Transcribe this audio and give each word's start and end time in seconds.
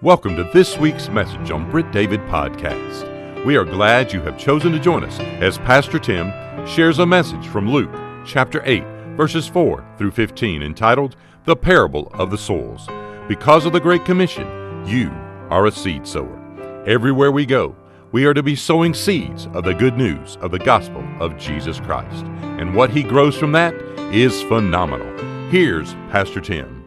Welcome 0.00 0.36
to 0.36 0.48
this 0.54 0.78
week's 0.78 1.08
message 1.08 1.50
on 1.50 1.68
Britt 1.72 1.90
David 1.90 2.20
Podcast. 2.28 3.44
We 3.44 3.56
are 3.56 3.64
glad 3.64 4.12
you 4.12 4.20
have 4.20 4.38
chosen 4.38 4.70
to 4.70 4.78
join 4.78 5.02
us 5.02 5.18
as 5.18 5.58
Pastor 5.58 5.98
Tim 5.98 6.32
shares 6.68 7.00
a 7.00 7.04
message 7.04 7.48
from 7.48 7.68
Luke 7.68 7.90
chapter 8.24 8.62
8, 8.64 8.84
verses 9.16 9.48
4 9.48 9.84
through 9.98 10.12
15, 10.12 10.62
entitled 10.62 11.16
The 11.46 11.56
Parable 11.56 12.12
of 12.14 12.30
the 12.30 12.38
Soils. 12.38 12.86
Because 13.26 13.66
of 13.66 13.72
the 13.72 13.80
Great 13.80 14.04
Commission, 14.04 14.46
you 14.86 15.10
are 15.50 15.66
a 15.66 15.72
seed 15.72 16.06
sower. 16.06 16.38
Everywhere 16.86 17.32
we 17.32 17.44
go, 17.44 17.74
we 18.12 18.24
are 18.24 18.34
to 18.34 18.42
be 18.44 18.54
sowing 18.54 18.94
seeds 18.94 19.48
of 19.52 19.64
the 19.64 19.74
good 19.74 19.96
news 19.96 20.36
of 20.40 20.52
the 20.52 20.60
gospel 20.60 21.04
of 21.18 21.36
Jesus 21.38 21.80
Christ. 21.80 22.24
And 22.60 22.76
what 22.76 22.90
he 22.90 23.02
grows 23.02 23.36
from 23.36 23.50
that 23.50 23.74
is 24.14 24.42
phenomenal. 24.42 25.08
Here's 25.50 25.94
Pastor 26.12 26.40
Tim. 26.40 26.77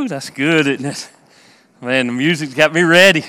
Ooh, 0.00 0.08
that's 0.08 0.30
good, 0.30 0.66
isn't 0.66 0.86
it? 0.86 1.10
Man, 1.82 2.06
the 2.06 2.14
music's 2.14 2.54
got 2.54 2.72
me 2.72 2.84
ready. 2.84 3.22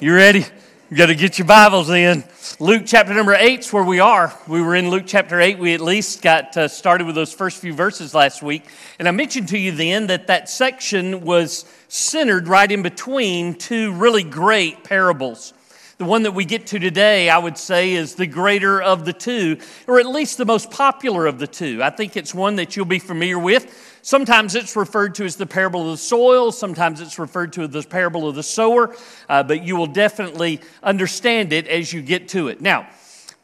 You 0.00 0.12
ready? 0.12 0.44
You 0.90 0.96
got 0.96 1.06
to 1.06 1.14
get 1.14 1.38
your 1.38 1.46
Bibles 1.46 1.88
in. 1.88 2.24
Luke 2.58 2.82
chapter 2.84 3.14
number 3.14 3.34
eight 3.34 3.60
is 3.60 3.72
where 3.72 3.84
we 3.84 4.00
are. 4.00 4.36
We 4.48 4.60
were 4.60 4.74
in 4.74 4.90
Luke 4.90 5.04
chapter 5.06 5.40
eight. 5.40 5.56
We 5.56 5.72
at 5.72 5.80
least 5.80 6.22
got 6.22 6.56
uh, 6.56 6.66
started 6.66 7.06
with 7.06 7.14
those 7.14 7.32
first 7.32 7.60
few 7.60 7.72
verses 7.72 8.12
last 8.12 8.42
week. 8.42 8.64
And 8.98 9.06
I 9.06 9.12
mentioned 9.12 9.46
to 9.50 9.58
you 9.58 9.70
then 9.70 10.08
that 10.08 10.26
that 10.26 10.48
section 10.48 11.20
was 11.20 11.64
centered 11.86 12.48
right 12.48 12.72
in 12.72 12.82
between 12.82 13.54
two 13.54 13.92
really 13.92 14.24
great 14.24 14.82
parables. 14.82 15.54
The 15.98 16.04
one 16.04 16.24
that 16.24 16.32
we 16.32 16.44
get 16.44 16.66
to 16.68 16.78
today, 16.78 17.30
I 17.30 17.38
would 17.38 17.56
say, 17.56 17.94
is 17.94 18.16
the 18.16 18.26
greater 18.26 18.82
of 18.82 19.06
the 19.06 19.14
two, 19.14 19.56
or 19.86 19.98
at 19.98 20.04
least 20.04 20.36
the 20.36 20.44
most 20.44 20.70
popular 20.70 21.24
of 21.24 21.38
the 21.38 21.46
two. 21.46 21.82
I 21.82 21.88
think 21.88 22.18
it's 22.18 22.34
one 22.34 22.56
that 22.56 22.76
you'll 22.76 22.84
be 22.84 22.98
familiar 22.98 23.38
with. 23.38 23.98
Sometimes 24.02 24.54
it's 24.54 24.76
referred 24.76 25.14
to 25.14 25.24
as 25.24 25.36
the 25.36 25.46
parable 25.46 25.86
of 25.86 25.92
the 25.92 25.96
soil, 25.96 26.52
sometimes 26.52 27.00
it's 27.00 27.18
referred 27.18 27.54
to 27.54 27.62
as 27.62 27.70
the 27.70 27.82
parable 27.82 28.28
of 28.28 28.34
the 28.34 28.42
sower, 28.42 28.94
uh, 29.30 29.42
but 29.42 29.62
you 29.62 29.74
will 29.74 29.86
definitely 29.86 30.60
understand 30.82 31.54
it 31.54 31.66
as 31.66 31.94
you 31.94 32.02
get 32.02 32.28
to 32.28 32.48
it. 32.48 32.60
Now, 32.60 32.86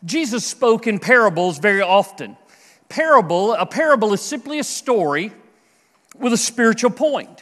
Jesus 0.05 0.45
spoke 0.45 0.87
in 0.87 0.99
parables 0.99 1.59
very 1.59 1.81
often. 1.81 2.37
Parable, 2.91 3.55
a 3.55 3.65
parable 3.65 4.13
is 4.13 4.21
simply 4.21 4.59
a 4.59 4.65
story 4.65 5.33
with 6.19 6.35
a 6.35 6.39
spiritual 6.39 6.91
point. 6.91 7.42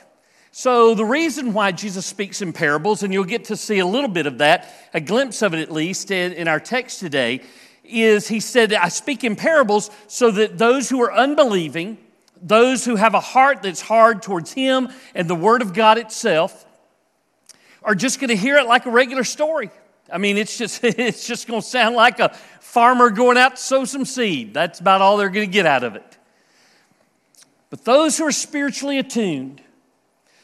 So, 0.53 0.97
the 0.97 1.05
reason 1.05 1.53
why 1.53 1.71
Jesus 1.71 2.05
speaks 2.05 2.43
in 2.43 2.53
parables, 2.53 3.05
and 3.05 3.13
you'll 3.13 3.23
get 3.23 3.45
to 3.47 3.57
see 3.57 3.79
a 3.79 3.87
little 3.87 4.09
bit 4.09 4.27
of 4.27 4.39
that, 4.39 4.69
a 4.93 5.01
glimpse 5.01 5.43
of 5.43 5.55
it 5.55 5.61
at 5.61 5.71
least 5.71 6.11
in, 6.11 6.49
our 6.49 6.59
text 6.59 6.99
today, 6.99 7.43
is 7.85 8.27
he 8.27 8.41
said, 8.41 8.73
I 8.73 8.89
speak 8.89 9.23
in 9.23 9.37
parables 9.37 9.91
so 10.09 10.31
that 10.33 10.59
those 10.59 10.89
who 10.89 11.01
are 11.03 11.13
unbelieving, 11.13 11.99
those 12.43 12.85
who 12.85 12.97
have 12.97 13.15
a 13.15 13.21
heart 13.21 13.63
that's 13.63 13.81
hard 13.81 14.23
towards 14.23 14.53
Him 14.53 14.89
and 15.15 15.29
the 15.29 15.37
Word 15.37 15.63
of 15.63 15.73
God 15.73 15.99
itself 15.99 16.67
are 17.83 17.95
just 17.95 18.19
going 18.19 18.29
to 18.29 18.37
hear 18.37 18.57
it 18.57 18.67
like 18.67 18.87
a 18.87 18.91
regular 18.91 19.25
story. 19.25 19.71
I 20.13 20.19
mean, 20.19 20.37
it's 20.37 20.59
just, 20.59 20.83
it's 20.85 21.29
just 21.29 21.47
going 21.47 21.61
to 21.61 21.67
sound 21.67 21.95
like 21.95 22.19
a 22.19 22.31
farmer 22.61 23.11
going 23.11 23.39
out 23.39 23.57
to 23.57 23.63
sow 23.63 23.85
some 23.85 24.05
seed. 24.05 24.53
That's 24.53 24.81
about 24.81 25.01
all 25.01 25.17
they're 25.17 25.31
going 25.31 25.49
to 25.49 25.53
get 25.53 25.67
out 25.67 25.85
of 25.85 25.95
it. 25.95 26.19
But 27.71 27.85
those 27.85 28.19
who 28.19 28.25
are 28.25 28.33
spiritually 28.33 28.99
attuned, 28.99 29.63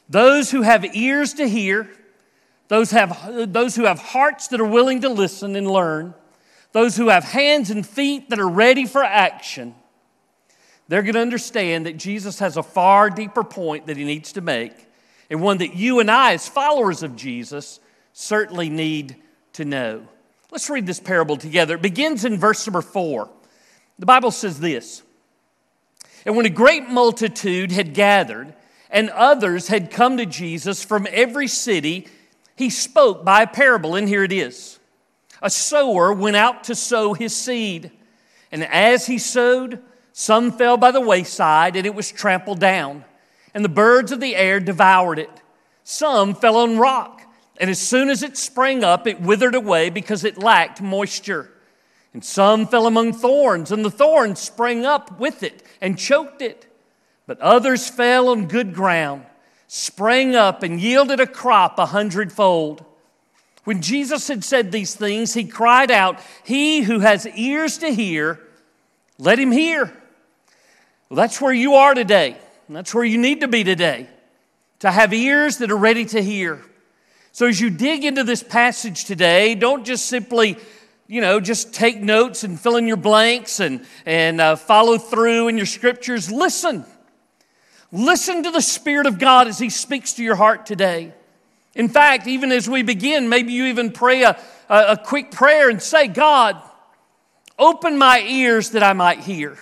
those 0.08 0.50
who 0.50 0.62
have 0.62 0.84
ears 0.94 1.34
to 1.34 1.48
hear, 1.48 1.88
those, 2.68 2.90
have, 2.90 3.52
those 3.52 3.76
who 3.76 3.84
have 3.84 3.98
hearts 3.98 4.48
that 4.48 4.60
are 4.60 4.66
willing 4.66 5.00
to 5.02 5.08
listen 5.08 5.56
and 5.56 5.70
learn, 5.70 6.14
those 6.72 6.96
who 6.96 7.08
have 7.08 7.24
hands 7.24 7.70
and 7.70 7.86
feet 7.86 8.30
that 8.30 8.38
are 8.38 8.48
ready 8.48 8.86
for 8.86 9.02
action, 9.02 9.74
they're 10.88 11.02
going 11.02 11.14
to 11.14 11.20
understand 11.20 11.86
that 11.86 11.96
Jesus 11.96 12.38
has 12.38 12.56
a 12.56 12.62
far 12.62 13.10
deeper 13.10 13.42
point 13.42 13.86
that 13.86 13.96
he 13.96 14.04
needs 14.04 14.32
to 14.32 14.40
make, 14.40 14.72
and 15.30 15.42
one 15.42 15.58
that 15.58 15.74
you 15.74 16.00
and 16.00 16.10
I, 16.10 16.34
as 16.34 16.48
followers 16.48 17.02
of 17.02 17.16
Jesus, 17.16 17.80
certainly 18.12 18.70
need 18.70 19.16
to 19.54 19.64
know. 19.64 20.06
Let's 20.50 20.70
read 20.70 20.86
this 20.86 21.00
parable 21.00 21.36
together. 21.36 21.74
It 21.74 21.82
begins 21.82 22.24
in 22.24 22.38
verse 22.38 22.66
number 22.66 22.82
four. 22.82 23.28
The 23.98 24.06
Bible 24.06 24.30
says 24.30 24.60
this 24.60 25.02
And 26.24 26.36
when 26.36 26.46
a 26.46 26.50
great 26.50 26.88
multitude 26.88 27.72
had 27.72 27.94
gathered, 27.94 28.54
and 28.90 29.10
others 29.10 29.68
had 29.68 29.90
come 29.90 30.16
to 30.16 30.26
Jesus 30.26 30.84
from 30.84 31.06
every 31.10 31.48
city, 31.48 32.08
he 32.56 32.70
spoke 32.70 33.24
by 33.24 33.42
a 33.42 33.46
parable, 33.46 33.94
and 33.94 34.08
here 34.08 34.24
it 34.24 34.32
is. 34.32 34.78
A 35.42 35.50
sower 35.50 36.12
went 36.12 36.36
out 36.36 36.64
to 36.64 36.74
sow 36.74 37.12
his 37.12 37.36
seed, 37.36 37.90
and 38.50 38.64
as 38.64 39.06
he 39.06 39.18
sowed, 39.18 39.82
some 40.12 40.50
fell 40.50 40.78
by 40.78 40.92
the 40.92 41.00
wayside, 41.00 41.76
and 41.76 41.86
it 41.86 41.94
was 41.94 42.10
trampled 42.10 42.58
down, 42.58 43.04
and 43.52 43.64
the 43.64 43.68
birds 43.68 44.12
of 44.12 44.20
the 44.20 44.34
air 44.34 44.60
devoured 44.60 45.18
it. 45.18 45.42
Some 45.84 46.34
fell 46.34 46.56
on 46.56 46.78
rock, 46.78 47.20
and 47.58 47.68
as 47.68 47.78
soon 47.78 48.08
as 48.08 48.22
it 48.22 48.36
sprang 48.36 48.82
up, 48.82 49.06
it 49.06 49.20
withered 49.20 49.54
away 49.54 49.90
because 49.90 50.24
it 50.24 50.38
lacked 50.38 50.80
moisture. 50.80 51.50
And 52.14 52.24
some 52.24 52.66
fell 52.66 52.86
among 52.86 53.12
thorns, 53.12 53.70
and 53.70 53.84
the 53.84 53.90
thorns 53.90 54.40
sprang 54.40 54.86
up 54.86 55.20
with 55.20 55.42
it 55.42 55.62
and 55.82 55.98
choked 55.98 56.40
it. 56.40 56.65
But 57.26 57.40
others 57.40 57.88
fell 57.88 58.28
on 58.28 58.46
good 58.46 58.72
ground, 58.72 59.24
sprang 59.66 60.36
up, 60.36 60.62
and 60.62 60.80
yielded 60.80 61.20
a 61.20 61.26
crop 61.26 61.78
a 61.78 61.86
hundredfold. 61.86 62.84
When 63.64 63.82
Jesus 63.82 64.28
had 64.28 64.44
said 64.44 64.70
these 64.70 64.94
things, 64.94 65.34
he 65.34 65.44
cried 65.44 65.90
out, 65.90 66.20
He 66.44 66.82
who 66.82 67.00
has 67.00 67.26
ears 67.26 67.78
to 67.78 67.92
hear, 67.92 68.38
let 69.18 69.40
him 69.40 69.50
hear. 69.50 69.92
Well, 71.08 71.16
that's 71.16 71.40
where 71.40 71.52
you 71.52 71.74
are 71.74 71.94
today. 71.94 72.36
That's 72.68 72.94
where 72.94 73.04
you 73.04 73.18
need 73.18 73.40
to 73.40 73.48
be 73.48 73.64
today, 73.64 74.08
to 74.80 74.90
have 74.90 75.12
ears 75.12 75.58
that 75.58 75.70
are 75.70 75.76
ready 75.76 76.04
to 76.06 76.22
hear. 76.22 76.60
So 77.32 77.46
as 77.46 77.60
you 77.60 77.70
dig 77.70 78.04
into 78.04 78.24
this 78.24 78.42
passage 78.42 79.04
today, 79.04 79.54
don't 79.54 79.84
just 79.84 80.06
simply, 80.06 80.56
you 81.06 81.20
know, 81.20 81.38
just 81.38 81.74
take 81.74 82.00
notes 82.00 82.44
and 82.44 82.58
fill 82.58 82.76
in 82.76 82.86
your 82.86 82.96
blanks 82.96 83.60
and, 83.60 83.84
and 84.04 84.40
uh, 84.40 84.56
follow 84.56 84.96
through 84.96 85.48
in 85.48 85.56
your 85.56 85.66
scriptures. 85.66 86.30
Listen. 86.30 86.84
Listen 87.96 88.42
to 88.42 88.50
the 88.50 88.60
Spirit 88.60 89.06
of 89.06 89.18
God 89.18 89.48
as 89.48 89.58
He 89.58 89.70
speaks 89.70 90.12
to 90.14 90.22
your 90.22 90.36
heart 90.36 90.66
today. 90.66 91.14
In 91.74 91.88
fact, 91.88 92.26
even 92.26 92.52
as 92.52 92.68
we 92.68 92.82
begin, 92.82 93.30
maybe 93.30 93.54
you 93.54 93.64
even 93.66 93.90
pray 93.90 94.22
a, 94.22 94.38
a, 94.68 94.84
a 94.88 94.96
quick 94.98 95.30
prayer 95.30 95.70
and 95.70 95.80
say, 95.80 96.06
God, 96.06 96.60
open 97.58 97.96
my 97.96 98.20
ears 98.20 98.70
that 98.70 98.82
I 98.82 98.92
might 98.92 99.20
hear. 99.20 99.56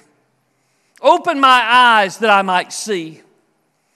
Open 1.01 1.39
my 1.39 1.63
eyes 1.65 2.19
that 2.19 2.31
I 2.31 2.43
might 2.43 2.73
see. 2.73 3.23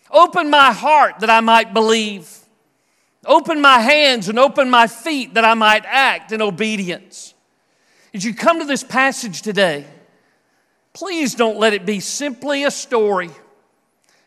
Open 0.08 0.50
my 0.50 0.72
heart 0.72 1.18
that 1.18 1.30
I 1.30 1.40
might 1.40 1.74
believe. 1.74 2.32
Open 3.26 3.60
my 3.60 3.80
hands 3.80 4.28
and 4.28 4.38
open 4.38 4.70
my 4.70 4.86
feet 4.86 5.34
that 5.34 5.44
I 5.44 5.54
might 5.54 5.84
act 5.84 6.30
in 6.30 6.40
obedience. 6.42 7.34
As 8.14 8.24
you 8.24 8.34
come 8.34 8.60
to 8.60 8.64
this 8.64 8.84
passage 8.84 9.42
today, 9.42 9.84
please 10.92 11.34
don't 11.34 11.58
let 11.58 11.72
it 11.72 11.84
be 11.84 11.98
simply 11.98 12.62
a 12.62 12.70
story. 12.70 13.30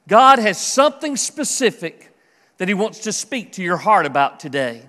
God 0.07 0.39
has 0.39 0.59
something 0.59 1.16
specific 1.16 2.16
that 2.57 2.67
He 2.67 2.73
wants 2.73 3.00
to 3.00 3.13
speak 3.13 3.53
to 3.53 3.63
your 3.63 3.78
heart 3.78 4.06
about 4.06 4.39
today. 4.39 4.84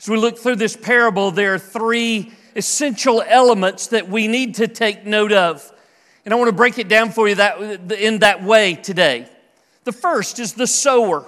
As 0.00 0.08
we 0.08 0.16
look 0.16 0.38
through 0.38 0.56
this 0.56 0.76
parable, 0.76 1.30
there 1.30 1.54
are 1.54 1.58
three 1.58 2.32
essential 2.56 3.22
elements 3.22 3.88
that 3.88 4.08
we 4.08 4.28
need 4.28 4.56
to 4.56 4.68
take 4.68 5.04
note 5.04 5.32
of. 5.32 5.70
And 6.24 6.32
I 6.32 6.36
want 6.36 6.48
to 6.48 6.56
break 6.56 6.78
it 6.78 6.88
down 6.88 7.10
for 7.10 7.28
you 7.28 7.34
that, 7.34 7.92
in 7.92 8.20
that 8.20 8.42
way 8.42 8.74
today. 8.74 9.28
The 9.84 9.92
first 9.92 10.38
is 10.38 10.54
the 10.54 10.66
sower. 10.66 11.26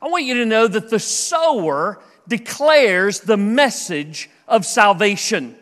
I 0.00 0.08
want 0.08 0.24
you 0.24 0.34
to 0.34 0.46
know 0.46 0.68
that 0.68 0.90
the 0.90 1.00
sower 1.00 2.00
declares 2.28 3.20
the 3.20 3.36
message 3.36 4.30
of 4.46 4.64
salvation. 4.64 5.56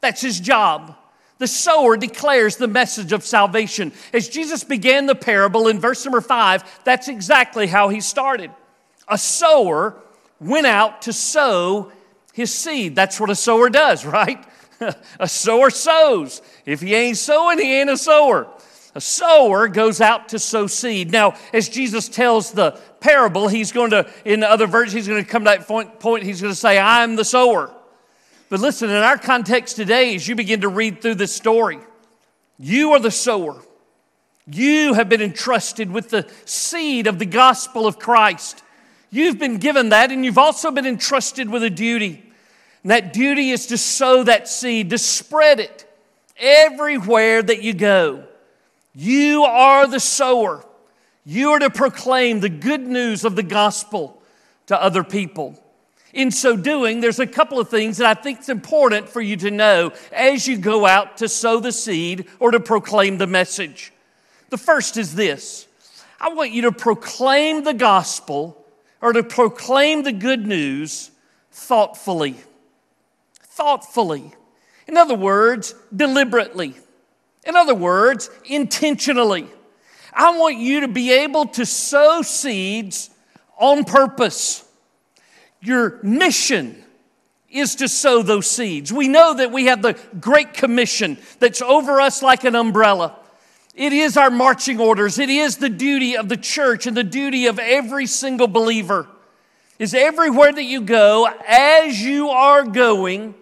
That's 0.00 0.20
his 0.20 0.40
job. 0.40 0.94
The 1.38 1.46
sower 1.46 1.96
declares 1.96 2.56
the 2.56 2.66
message 2.66 3.12
of 3.12 3.24
salvation. 3.24 3.92
As 4.12 4.28
Jesus 4.28 4.64
began 4.64 5.06
the 5.06 5.14
parable 5.14 5.68
in 5.68 5.78
verse 5.78 6.04
number 6.04 6.20
five, 6.20 6.64
that's 6.84 7.08
exactly 7.08 7.68
how 7.68 7.88
he 7.88 8.00
started. 8.00 8.50
A 9.06 9.16
sower 9.16 9.96
went 10.40 10.66
out 10.66 11.02
to 11.02 11.12
sow 11.12 11.92
his 12.32 12.52
seed. 12.52 12.96
That's 12.96 13.20
what 13.20 13.30
a 13.30 13.36
sower 13.36 13.70
does, 13.70 14.04
right? 14.06 14.44
a 15.18 15.28
sower 15.28 15.70
sows. 15.70 16.42
If 16.64 16.80
he 16.80 16.94
ain't 16.94 17.16
sowing, 17.16 17.58
he 17.58 17.80
ain't 17.80 17.90
a 17.90 17.96
sower. 17.96 18.48
A 18.94 19.00
sower 19.00 19.68
goes 19.68 20.00
out 20.00 20.30
to 20.30 20.38
sow 20.38 20.66
seed. 20.66 21.12
Now, 21.12 21.34
as 21.52 21.68
Jesus 21.68 22.08
tells 22.08 22.52
the 22.52 22.80
parable, 23.00 23.46
he's 23.46 23.70
going 23.70 23.90
to, 23.90 24.10
in 24.24 24.42
other 24.42 24.66
versions, 24.66 24.92
he's 24.94 25.08
going 25.08 25.24
to 25.24 25.28
come 25.28 25.44
to 25.44 25.50
that 25.50 25.68
point, 25.68 26.00
point 26.00 26.24
he's 26.24 26.40
going 26.40 26.52
to 26.52 26.58
say, 26.58 26.78
I'm 26.78 27.16
the 27.16 27.24
sower. 27.24 27.72
But 28.48 28.60
listen, 28.60 28.88
in 28.88 28.96
our 28.96 29.18
context 29.18 29.76
today, 29.76 30.14
as 30.14 30.26
you 30.26 30.34
begin 30.34 30.62
to 30.62 30.68
read 30.68 31.02
through 31.02 31.16
this 31.16 31.34
story, 31.34 31.78
you 32.58 32.92
are 32.92 32.98
the 32.98 33.10
sower. 33.10 33.60
You 34.46 34.94
have 34.94 35.08
been 35.08 35.20
entrusted 35.20 35.90
with 35.90 36.08
the 36.08 36.26
seed 36.46 37.06
of 37.06 37.18
the 37.18 37.26
gospel 37.26 37.86
of 37.86 37.98
Christ. 37.98 38.62
You've 39.10 39.38
been 39.38 39.58
given 39.58 39.90
that, 39.90 40.10
and 40.10 40.24
you've 40.24 40.38
also 40.38 40.70
been 40.70 40.86
entrusted 40.86 41.50
with 41.50 41.62
a 41.62 41.70
duty. 41.70 42.22
And 42.82 42.90
that 42.90 43.12
duty 43.12 43.50
is 43.50 43.66
to 43.66 43.76
sow 43.76 44.22
that 44.24 44.48
seed, 44.48 44.90
to 44.90 44.98
spread 44.98 45.60
it 45.60 45.84
everywhere 46.38 47.42
that 47.42 47.62
you 47.62 47.74
go. 47.74 48.24
You 48.94 49.44
are 49.44 49.86
the 49.86 50.00
sower. 50.00 50.64
You 51.26 51.50
are 51.50 51.58
to 51.58 51.70
proclaim 51.70 52.40
the 52.40 52.48
good 52.48 52.80
news 52.80 53.24
of 53.24 53.36
the 53.36 53.42
gospel 53.42 54.22
to 54.68 54.82
other 54.82 55.04
people. 55.04 55.62
In 56.18 56.32
so 56.32 56.56
doing, 56.56 57.00
there's 57.00 57.20
a 57.20 57.28
couple 57.28 57.60
of 57.60 57.68
things 57.68 57.98
that 57.98 58.06
I 58.08 58.20
think 58.20 58.40
it's 58.40 58.48
important 58.48 59.08
for 59.08 59.20
you 59.20 59.36
to 59.36 59.52
know 59.52 59.92
as 60.10 60.48
you 60.48 60.58
go 60.58 60.84
out 60.84 61.18
to 61.18 61.28
sow 61.28 61.60
the 61.60 61.70
seed 61.70 62.26
or 62.40 62.50
to 62.50 62.58
proclaim 62.58 63.18
the 63.18 63.28
message. 63.28 63.92
The 64.50 64.58
first 64.58 64.96
is 64.96 65.14
this 65.14 65.68
I 66.20 66.30
want 66.30 66.50
you 66.50 66.62
to 66.62 66.72
proclaim 66.72 67.62
the 67.62 67.72
gospel 67.72 68.66
or 69.00 69.12
to 69.12 69.22
proclaim 69.22 70.02
the 70.02 70.10
good 70.10 70.44
news 70.44 71.12
thoughtfully. 71.52 72.34
Thoughtfully. 73.40 74.32
In 74.88 74.96
other 74.96 75.14
words, 75.14 75.72
deliberately. 75.94 76.74
In 77.44 77.54
other 77.54 77.76
words, 77.76 78.28
intentionally. 78.44 79.46
I 80.12 80.36
want 80.36 80.58
you 80.58 80.80
to 80.80 80.88
be 80.88 81.12
able 81.12 81.46
to 81.46 81.64
sow 81.64 82.22
seeds 82.22 83.08
on 83.56 83.84
purpose. 83.84 84.67
Your 85.60 86.00
mission 86.02 86.82
is 87.50 87.76
to 87.76 87.88
sow 87.88 88.22
those 88.22 88.46
seeds. 88.46 88.92
We 88.92 89.08
know 89.08 89.34
that 89.34 89.52
we 89.52 89.66
have 89.66 89.82
the 89.82 89.98
Great 90.20 90.54
Commission 90.54 91.18
that's 91.38 91.62
over 91.62 92.00
us 92.00 92.22
like 92.22 92.44
an 92.44 92.54
umbrella. 92.54 93.16
It 93.74 93.92
is 93.92 94.16
our 94.16 94.30
marching 94.30 94.80
orders. 94.80 95.18
It 95.18 95.30
is 95.30 95.56
the 95.56 95.68
duty 95.68 96.16
of 96.16 96.28
the 96.28 96.36
church 96.36 96.86
and 96.86 96.96
the 96.96 97.04
duty 97.04 97.46
of 97.46 97.58
every 97.58 98.06
single 98.06 98.48
believer. 98.48 99.06
Is 99.78 99.94
everywhere 99.94 100.52
that 100.52 100.64
you 100.64 100.80
go, 100.80 101.28
as 101.46 102.02
you 102.02 102.30
are 102.30 102.64
going, 102.64 103.34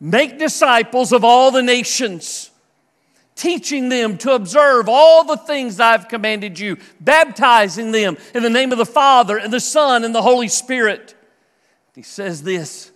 make 0.00 0.38
disciples 0.38 1.12
of 1.12 1.24
all 1.24 1.50
the 1.50 1.62
nations, 1.62 2.52
teaching 3.34 3.88
them 3.88 4.16
to 4.18 4.34
observe 4.34 4.88
all 4.88 5.24
the 5.24 5.36
things 5.36 5.80
I've 5.80 6.06
commanded 6.06 6.60
you, 6.60 6.78
baptizing 7.00 7.90
them 7.90 8.16
in 8.32 8.44
the 8.44 8.50
name 8.50 8.70
of 8.70 8.78
the 8.78 8.86
Father 8.86 9.36
and 9.36 9.52
the 9.52 9.58
Son 9.58 10.04
and 10.04 10.14
the 10.14 10.22
Holy 10.22 10.48
Spirit. 10.48 11.16
He 11.94 12.02
says 12.02 12.42
this 12.42 12.90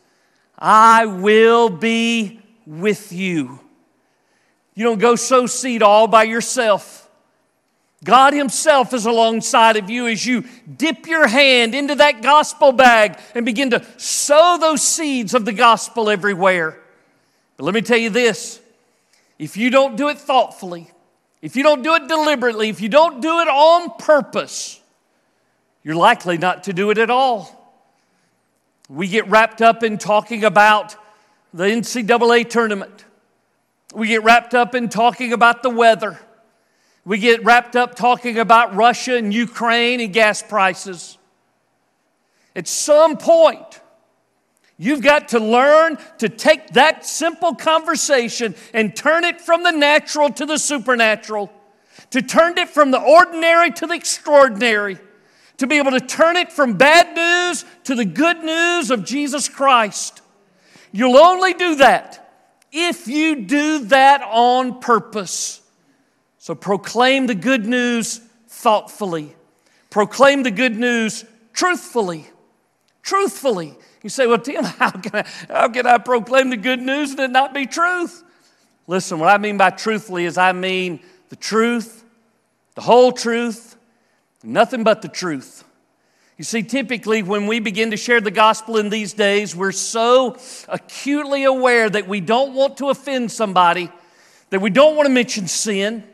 I 0.58 1.06
will 1.06 1.68
be 1.68 2.40
with 2.66 3.12
you 3.12 3.60
you 4.78 4.84
don't 4.84 5.00
go 5.00 5.16
sow 5.16 5.46
seed 5.46 5.82
all 5.82 6.06
by 6.06 6.22
yourself. 6.22 7.10
God 8.04 8.32
Himself 8.32 8.94
is 8.94 9.06
alongside 9.06 9.76
of 9.76 9.90
you 9.90 10.06
as 10.06 10.24
you 10.24 10.44
dip 10.76 11.08
your 11.08 11.26
hand 11.26 11.74
into 11.74 11.96
that 11.96 12.22
gospel 12.22 12.70
bag 12.70 13.18
and 13.34 13.44
begin 13.44 13.70
to 13.70 13.84
sow 13.96 14.56
those 14.56 14.80
seeds 14.80 15.34
of 15.34 15.44
the 15.44 15.52
gospel 15.52 16.08
everywhere. 16.08 16.78
But 17.56 17.64
let 17.64 17.74
me 17.74 17.82
tell 17.82 17.98
you 17.98 18.08
this 18.08 18.60
if 19.36 19.56
you 19.56 19.70
don't 19.70 19.96
do 19.96 20.10
it 20.10 20.18
thoughtfully, 20.18 20.88
if 21.42 21.56
you 21.56 21.64
don't 21.64 21.82
do 21.82 21.94
it 21.94 22.06
deliberately, 22.06 22.68
if 22.68 22.80
you 22.80 22.88
don't 22.88 23.20
do 23.20 23.40
it 23.40 23.48
on 23.48 23.90
purpose, 23.98 24.80
you're 25.82 25.96
likely 25.96 26.38
not 26.38 26.62
to 26.64 26.72
do 26.72 26.90
it 26.90 26.98
at 26.98 27.10
all. 27.10 27.57
We 28.88 29.06
get 29.06 29.28
wrapped 29.28 29.60
up 29.60 29.82
in 29.82 29.98
talking 29.98 30.44
about 30.44 30.96
the 31.52 31.64
NCAA 31.64 32.48
tournament. 32.48 33.04
We 33.94 34.08
get 34.08 34.22
wrapped 34.22 34.54
up 34.54 34.74
in 34.74 34.88
talking 34.88 35.32
about 35.32 35.62
the 35.62 35.70
weather. 35.70 36.18
We 37.04 37.18
get 37.18 37.44
wrapped 37.44 37.76
up 37.76 37.94
talking 37.94 38.38
about 38.38 38.74
Russia 38.74 39.16
and 39.16 39.32
Ukraine 39.32 40.00
and 40.00 40.12
gas 40.12 40.42
prices. 40.42 41.18
At 42.56 42.66
some 42.66 43.16
point, 43.16 43.80
you've 44.78 45.02
got 45.02 45.28
to 45.28 45.38
learn 45.38 45.98
to 46.18 46.28
take 46.28 46.68
that 46.70 47.04
simple 47.06 47.54
conversation 47.54 48.54
and 48.74 48.94
turn 48.96 49.24
it 49.24 49.40
from 49.40 49.62
the 49.62 49.70
natural 49.70 50.30
to 50.30 50.46
the 50.46 50.58
supernatural, 50.58 51.52
to 52.10 52.20
turn 52.20 52.58
it 52.58 52.68
from 52.68 52.90
the 52.90 53.00
ordinary 53.00 53.70
to 53.70 53.86
the 53.86 53.94
extraordinary, 53.94 54.98
to 55.58 55.66
be 55.66 55.78
able 55.78 55.90
to 55.90 56.00
turn 56.00 56.36
it 56.36 56.52
from 56.52 56.74
bad 56.74 57.14
news 57.14 57.64
to 57.84 57.94
the 57.94 58.04
good 58.04 58.42
news 58.42 58.90
of 58.90 59.04
Jesus 59.04 59.48
Christ. 59.48 60.22
You'll 60.92 61.18
only 61.18 61.52
do 61.52 61.76
that 61.76 62.24
if 62.72 63.06
you 63.08 63.42
do 63.42 63.84
that 63.86 64.22
on 64.22 64.80
purpose. 64.80 65.60
So 66.38 66.54
proclaim 66.54 67.26
the 67.26 67.34
good 67.34 67.66
news 67.66 68.18
thoughtfully, 68.48 69.34
proclaim 69.90 70.42
the 70.42 70.50
good 70.50 70.76
news 70.76 71.24
truthfully. 71.52 72.26
Truthfully. 73.02 73.74
You 74.02 74.10
say, 74.10 74.26
well, 74.26 74.38
Tim, 74.38 74.64
how 74.64 74.90
can, 74.90 75.24
I, 75.24 75.24
how 75.48 75.68
can 75.68 75.86
I 75.86 75.98
proclaim 75.98 76.50
the 76.50 76.56
good 76.56 76.80
news 76.80 77.12
and 77.12 77.20
it 77.20 77.30
not 77.30 77.54
be 77.54 77.64
truth? 77.64 78.22
Listen, 78.86 79.18
what 79.18 79.28
I 79.28 79.38
mean 79.38 79.56
by 79.56 79.70
truthfully 79.70 80.24
is 80.24 80.36
I 80.36 80.52
mean 80.52 81.00
the 81.30 81.36
truth, 81.36 82.04
the 82.74 82.82
whole 82.82 83.12
truth, 83.12 83.77
nothing 84.42 84.84
but 84.84 85.02
the 85.02 85.08
truth. 85.08 85.64
You 86.36 86.44
see, 86.44 86.62
typically 86.62 87.24
when 87.24 87.48
we 87.48 87.58
begin 87.58 87.90
to 87.90 87.96
share 87.96 88.20
the 88.20 88.30
gospel 88.30 88.76
in 88.76 88.90
these 88.90 89.12
days, 89.12 89.56
we're 89.56 89.72
so 89.72 90.36
acutely 90.68 91.42
aware 91.44 91.90
that 91.90 92.06
we 92.06 92.20
don't 92.20 92.54
want 92.54 92.76
to 92.76 92.90
offend 92.90 93.32
somebody, 93.32 93.90
that 94.50 94.60
we 94.60 94.70
don't 94.70 94.94
want 94.94 95.06
to 95.08 95.12
mention 95.12 95.48
sin, 95.48 96.04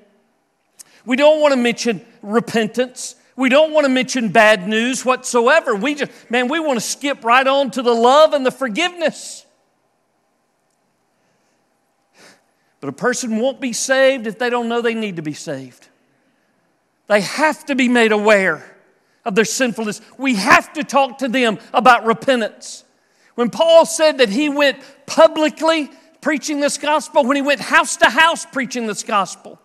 we 1.04 1.16
don't 1.16 1.42
want 1.42 1.52
to 1.52 1.60
mention 1.60 2.00
repentance, 2.22 3.16
we 3.36 3.50
don't 3.50 3.72
want 3.72 3.84
to 3.84 3.90
mention 3.90 4.30
bad 4.30 4.66
news 4.66 5.04
whatsoever. 5.04 5.74
We 5.74 5.94
just, 5.94 6.10
man, 6.30 6.48
we 6.48 6.58
want 6.58 6.78
to 6.78 6.84
skip 6.84 7.22
right 7.22 7.46
on 7.46 7.70
to 7.72 7.82
the 7.82 7.92
love 7.92 8.32
and 8.32 8.46
the 8.46 8.50
forgiveness. 8.50 9.44
But 12.80 12.88
a 12.88 12.92
person 12.92 13.40
won't 13.40 13.60
be 13.60 13.72
saved 13.72 14.26
if 14.26 14.38
they 14.38 14.50
don't 14.50 14.68
know 14.68 14.80
they 14.80 14.94
need 14.94 15.16
to 15.16 15.22
be 15.22 15.32
saved. 15.34 15.88
They 17.06 17.20
have 17.20 17.64
to 17.66 17.74
be 17.74 17.88
made 17.88 18.12
aware 18.12 18.64
of 19.24 19.34
their 19.34 19.44
sinfulness. 19.44 20.00
We 20.18 20.34
have 20.36 20.72
to 20.74 20.84
talk 20.84 21.18
to 21.18 21.28
them 21.28 21.58
about 21.72 22.04
repentance. 22.04 22.84
When 23.34 23.50
Paul 23.50 23.84
said 23.86 24.18
that 24.18 24.28
he 24.28 24.48
went 24.48 24.78
publicly 25.06 25.90
preaching 26.20 26.60
this 26.60 26.78
gospel, 26.78 27.24
when 27.24 27.36
he 27.36 27.42
went 27.42 27.60
house 27.60 27.96
to 27.98 28.08
house 28.08 28.46
preaching 28.46 28.86
this 28.86 29.02
gospel, 29.02 29.60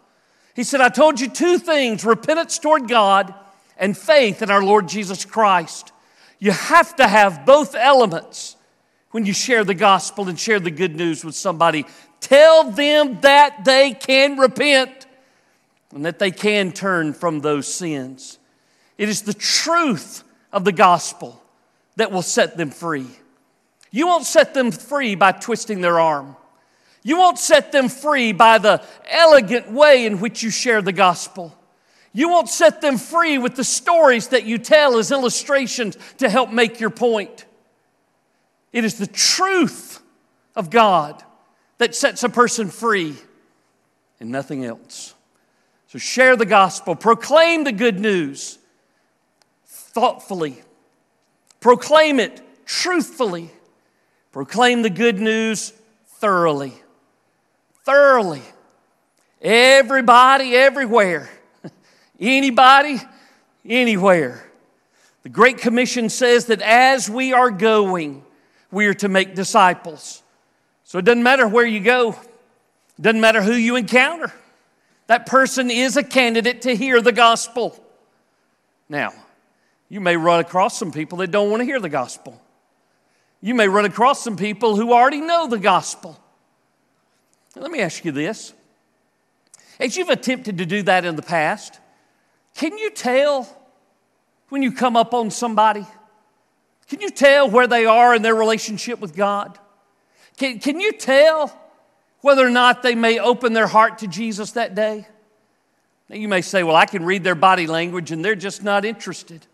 he 0.55 0.63
said, 0.63 0.81
I 0.81 0.89
told 0.89 1.19
you 1.21 1.29
two 1.29 1.57
things 1.57 2.03
repentance 2.03 2.59
toward 2.59 2.87
God 2.87 3.33
and 3.77 3.97
faith 3.97 4.41
in 4.41 4.49
our 4.51 4.63
Lord 4.63 4.89
Jesus 4.89 5.23
Christ. 5.23 5.93
You 6.39 6.51
have 6.51 6.95
to 6.97 7.07
have 7.07 7.45
both 7.45 7.75
elements 7.75 8.57
when 9.11 9.25
you 9.25 9.33
share 9.33 9.63
the 9.63 9.73
gospel 9.73 10.27
and 10.29 10.39
share 10.39 10.59
the 10.59 10.71
good 10.71 10.95
news 10.95 11.23
with 11.23 11.35
somebody. 11.35 11.85
Tell 12.19 12.71
them 12.71 13.21
that 13.21 13.63
they 13.65 13.93
can 13.93 14.37
repent 14.37 14.98
and 15.93 16.05
that 16.05 16.19
they 16.19 16.31
can 16.31 16.71
turn 16.71 17.13
from 17.13 17.39
those 17.39 17.67
sins. 17.67 18.39
It 18.97 19.09
is 19.09 19.23
the 19.23 19.33
truth 19.33 20.23
of 20.51 20.65
the 20.65 20.71
gospel 20.71 21.41
that 21.95 22.11
will 22.11 22.21
set 22.21 22.57
them 22.57 22.69
free. 22.69 23.07
You 23.91 24.07
won't 24.07 24.25
set 24.25 24.53
them 24.53 24.71
free 24.71 25.15
by 25.15 25.31
twisting 25.31 25.81
their 25.81 25.99
arm. 25.99 26.35
You 27.01 27.17
won't 27.17 27.39
set 27.39 27.71
them 27.71 27.89
free 27.89 28.33
by 28.33 28.57
the 28.57 28.83
elegant 29.09 29.71
way 29.71 30.05
in 30.05 30.19
which 30.19 30.43
you 30.43 30.49
share 30.49 30.81
the 30.81 30.91
gospel. 30.91 31.55
You 32.11 32.29
won't 32.29 32.49
set 32.49 32.81
them 32.81 32.97
free 32.97 33.37
with 33.37 33.55
the 33.55 33.63
stories 33.63 34.29
that 34.29 34.43
you 34.43 34.57
tell 34.57 34.97
as 34.97 35.11
illustrations 35.11 35.97
to 36.17 36.29
help 36.29 36.51
make 36.51 36.79
your 36.79 36.89
point. 36.89 37.45
It 38.73 38.83
is 38.83 38.97
the 38.97 39.07
truth 39.07 40.01
of 40.55 40.69
God 40.69 41.23
that 41.77 41.95
sets 41.95 42.23
a 42.23 42.29
person 42.29 42.69
free 42.69 43.15
and 44.19 44.29
nothing 44.29 44.65
else. 44.65 45.15
So 45.89 45.97
share 45.97 46.35
the 46.35 46.45
gospel, 46.45 46.95
proclaim 46.95 47.63
the 47.63 47.71
good 47.71 47.99
news 47.99 48.59
thoughtfully, 49.65 50.61
proclaim 51.61 52.19
it 52.19 52.43
truthfully, 52.67 53.49
proclaim 54.31 54.83
the 54.83 54.91
good 54.91 55.19
news 55.19 55.73
thoroughly. 56.05 56.73
Thoroughly. 57.85 58.43
Everybody, 59.41 60.55
everywhere. 60.55 61.27
Anybody, 62.19 62.99
anywhere. 63.65 64.45
The 65.23 65.29
Great 65.29 65.57
Commission 65.57 66.09
says 66.09 66.45
that 66.45 66.61
as 66.61 67.09
we 67.09 67.33
are 67.33 67.49
going, 67.49 68.23
we 68.69 68.85
are 68.85 68.93
to 68.93 69.09
make 69.09 69.33
disciples. 69.33 70.21
So 70.83 70.99
it 70.99 71.05
doesn't 71.05 71.23
matter 71.23 71.47
where 71.47 71.65
you 71.65 71.79
go, 71.79 72.11
it 72.11 73.01
doesn't 73.01 73.21
matter 73.21 73.41
who 73.41 73.53
you 73.53 73.75
encounter. 73.75 74.31
That 75.09 75.25
person 75.25 75.71
is 75.71 75.97
a 75.97 76.03
candidate 76.03 76.61
to 76.61 76.75
hear 76.75 77.01
the 77.01 77.11
gospel. 77.11 77.83
Now, 78.87 79.11
you 79.89 80.01
may 80.01 80.15
run 80.15 80.39
across 80.39 80.77
some 80.77 80.91
people 80.91 81.17
that 81.17 81.31
don't 81.31 81.49
want 81.49 81.61
to 81.61 81.65
hear 81.65 81.79
the 81.79 81.89
gospel. 81.89 82.39
You 83.41 83.55
may 83.55 83.67
run 83.67 83.85
across 83.85 84.23
some 84.23 84.37
people 84.37 84.75
who 84.75 84.93
already 84.93 85.19
know 85.19 85.47
the 85.47 85.57
gospel. 85.57 86.19
let 87.55 87.71
me 87.71 87.79
ask 87.79 88.05
you 88.05 88.11
this. 88.11 88.53
As 89.79 89.97
you've 89.97 90.09
attempted 90.09 90.59
to 90.59 90.65
do 90.67 90.83
that 90.83 91.05
in 91.05 91.15
the 91.15 91.23
past, 91.23 91.79
can 92.53 92.77
you 92.77 92.91
tell 92.91 93.47
when 94.49 94.61
you 94.61 94.71
come 94.71 94.95
up 94.95 95.15
on 95.15 95.31
somebody? 95.31 95.87
Can 96.87 97.01
you 97.01 97.09
tell 97.09 97.49
where 97.49 97.65
they 97.65 97.87
are 97.87 98.13
in 98.13 98.21
their 98.21 98.35
relationship 98.35 98.99
with 98.99 99.15
God? 99.15 99.57
Can, 100.37 100.59
can 100.59 100.79
you 100.79 100.91
tell 100.91 101.59
whether 102.21 102.45
or 102.45 102.49
not 102.49 102.83
they 102.83 102.95
may 102.95 103.19
open 103.19 103.53
their 103.53 103.67
heart 103.67 103.99
to 103.99 104.07
Jesus 104.07 104.51
that 104.51 104.75
day? 104.75 105.07
Now, 106.09 106.15
you 106.15 106.27
may 106.27 106.41
say, 106.41 106.63
well, 106.63 106.75
I 106.75 106.85
can 106.85 107.05
read 107.05 107.23
their 107.23 107.35
body 107.35 107.67
language 107.67 108.11
and 108.11 108.25
they're 108.25 108.35
just 108.35 108.63
not 108.63 108.83
interested. 108.83 109.45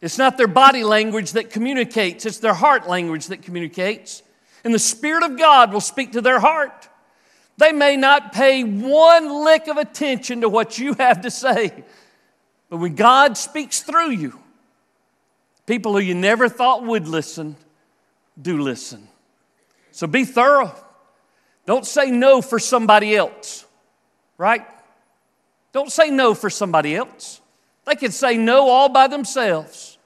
It's 0.00 0.18
not 0.18 0.36
their 0.36 0.48
body 0.48 0.82
language 0.82 1.32
that 1.32 1.50
communicates, 1.50 2.26
it's 2.26 2.38
their 2.38 2.54
heart 2.54 2.88
language 2.88 3.26
that 3.26 3.42
communicates. 3.42 4.22
And 4.64 4.74
the 4.74 4.78
Spirit 4.78 5.22
of 5.22 5.38
God 5.38 5.72
will 5.72 5.80
speak 5.80 6.12
to 6.12 6.20
their 6.20 6.40
heart. 6.40 6.88
They 7.56 7.72
may 7.72 7.96
not 7.96 8.32
pay 8.32 8.64
one 8.64 9.44
lick 9.44 9.68
of 9.68 9.76
attention 9.76 10.40
to 10.40 10.48
what 10.48 10.78
you 10.78 10.94
have 10.94 11.20
to 11.22 11.30
say, 11.30 11.84
but 12.70 12.78
when 12.78 12.94
God 12.94 13.36
speaks 13.36 13.82
through 13.82 14.10
you, 14.10 14.38
people 15.66 15.92
who 15.92 15.98
you 15.98 16.14
never 16.14 16.48
thought 16.48 16.82
would 16.84 17.06
listen 17.06 17.56
do 18.40 18.58
listen. 18.62 19.06
So 19.92 20.06
be 20.06 20.24
thorough. 20.24 20.74
Don't 21.66 21.86
say 21.86 22.10
no 22.10 22.42
for 22.42 22.58
somebody 22.58 23.14
else, 23.16 23.64
right? 24.38 24.66
Don't 25.72 25.92
say 25.92 26.10
no 26.10 26.34
for 26.34 26.50
somebody 26.50 26.96
else. 26.96 27.40
They 27.86 27.94
can 27.94 28.12
say 28.12 28.36
no 28.36 28.68
all 28.68 28.88
by 28.88 29.06
themselves. 29.06 29.98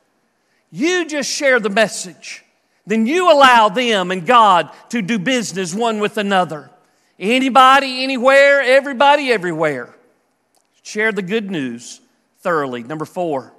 You 0.70 1.06
just 1.06 1.30
share 1.30 1.60
the 1.60 1.70
message. 1.70 2.44
Then 2.86 3.06
you 3.06 3.32
allow 3.32 3.68
them 3.68 4.10
and 4.10 4.26
God 4.26 4.70
to 4.90 5.00
do 5.00 5.18
business 5.18 5.74
one 5.74 6.00
with 6.00 6.18
another. 6.18 6.70
Anybody, 7.18 8.02
anywhere, 8.02 8.60
everybody, 8.60 9.32
everywhere. 9.32 9.94
Share 10.82 11.12
the 11.12 11.22
good 11.22 11.50
news 11.50 12.00
thoroughly. 12.40 12.82
Number 12.82 13.04
four, 13.04 13.54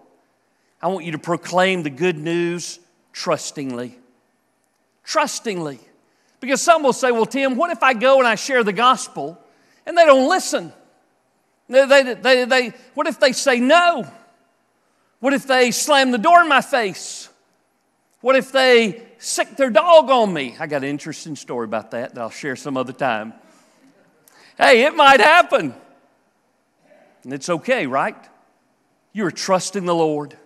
I 0.82 0.88
want 0.90 1.06
you 1.06 1.14
to 1.14 1.18
proclaim 1.18 1.84
the 1.84 1.90
good 1.90 2.18
news 2.18 2.80
trustingly. 3.14 3.98
Trustingly. 5.04 5.80
Because 6.46 6.62
some 6.62 6.84
will 6.84 6.94
say, 6.94 7.10
well, 7.12 7.26
Tim, 7.26 7.56
what 7.56 7.72
if 7.72 7.82
I 7.82 7.96
go 7.96 8.20
and 8.20 8.28
I 8.28 8.36
share 8.36 8.64
the 8.64 8.72
gospel 8.72 9.42
and 9.84 9.98
they 9.98 10.06
don't 10.06 10.30
listen? 10.30 10.72
They, 11.68 11.88
they, 11.88 12.14
they, 12.14 12.46
they, 12.46 12.68
what 12.94 13.08
if 13.08 13.20
they 13.20 13.32
say 13.32 13.60
no? 13.60 14.08
What 15.22 15.34
if 15.34 15.48
they 15.48 15.72
slam 15.72 16.12
the 16.12 16.20
door 16.20 16.42
in 16.42 16.48
my 16.48 16.62
face? 16.62 17.30
What 18.22 18.36
if 18.36 18.52
they 18.52 19.02
sick 19.18 19.56
their 19.56 19.72
dog 19.72 20.12
on 20.12 20.32
me? 20.32 20.56
I 20.60 20.68
got 20.68 20.84
an 20.84 20.90
interesting 20.90 21.36
story 21.36 21.66
about 21.66 21.90
that 21.92 22.14
that 22.14 22.22
I'll 22.22 22.30
share 22.30 22.56
some 22.56 22.78
other 22.78 22.94
time. 22.94 23.34
Hey, 24.56 24.84
it 24.84 24.96
might 24.96 25.22
happen. 25.22 25.74
And 27.24 27.34
it's 27.34 27.50
okay, 27.50 27.88
right? 27.88 28.18
You 29.14 29.26
are 29.26 29.32
trusting 29.32 29.86
the 29.86 29.96
Lord. 29.96 30.38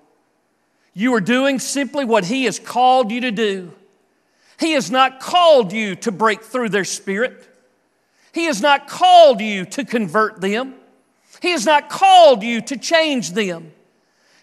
You 0.94 1.14
are 1.16 1.22
doing 1.22 1.60
simply 1.60 2.06
what 2.06 2.24
He 2.24 2.46
has 2.46 2.58
called 2.58 3.12
you 3.12 3.20
to 3.20 3.32
do. 3.32 3.74
He 4.60 4.74
has 4.74 4.92
not 4.92 5.20
called 5.20 5.72
you 5.72 5.96
to 5.98 6.12
break 6.12 6.44
through 6.44 6.70
their 6.70 6.84
spirit. 6.84 7.48
He 8.34 8.46
has 8.46 8.62
not 8.62 8.88
called 8.88 9.40
you 9.40 9.66
to 9.66 9.86
convert 9.86 10.42
them. 10.42 10.76
He 11.42 11.52
has 11.52 11.66
not 11.66 11.90
called 11.90 12.44
you 12.44 12.62
to 12.62 12.78
change 12.78 13.32
them. 13.32 13.72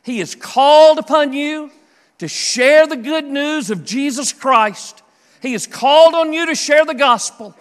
He 0.02 0.20
has 0.20 0.35
called 0.35 0.99
upon 0.99 1.32
you 1.32 1.70
to 2.18 2.28
share 2.28 2.87
the 2.87 2.96
good 2.96 3.26
news 3.26 3.70
of 3.70 3.85
Jesus 3.85 4.32
Christ. 4.32 5.02
He 5.42 5.52
has 5.52 5.66
called 5.66 6.14
on 6.14 6.32
you 6.32 6.46
to 6.46 6.54
share 6.54 6.87
the 6.87 6.94
gospel. 6.94 7.54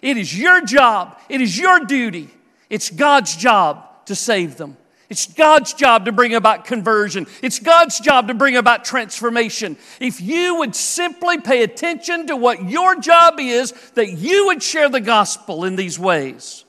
It 0.00 0.16
is 0.16 0.38
your 0.38 0.60
job, 0.64 1.18
it 1.28 1.40
is 1.40 1.58
your 1.58 1.80
duty, 1.80 2.30
it's 2.70 2.90
God's 2.90 3.34
job 3.34 4.06
to 4.06 4.14
save 4.14 4.56
them. 4.56 4.76
It's 5.08 5.26
God's 5.26 5.72
job 5.72 6.06
to 6.06 6.12
bring 6.12 6.34
about 6.34 6.64
conversion. 6.64 7.26
It's 7.42 7.60
God's 7.60 8.00
job 8.00 8.28
to 8.28 8.34
bring 8.34 8.56
about 8.56 8.84
transformation. 8.84 9.76
If 10.00 10.20
you 10.20 10.56
would 10.56 10.74
simply 10.74 11.38
pay 11.38 11.62
attention 11.62 12.26
to 12.26 12.36
what 12.36 12.68
your 12.68 12.98
job 13.00 13.38
is, 13.38 13.72
that 13.94 14.12
you 14.12 14.46
would 14.46 14.62
share 14.62 14.88
the 14.88 15.00
gospel 15.00 15.64
in 15.64 15.76
these 15.76 15.98
ways, 15.98 16.64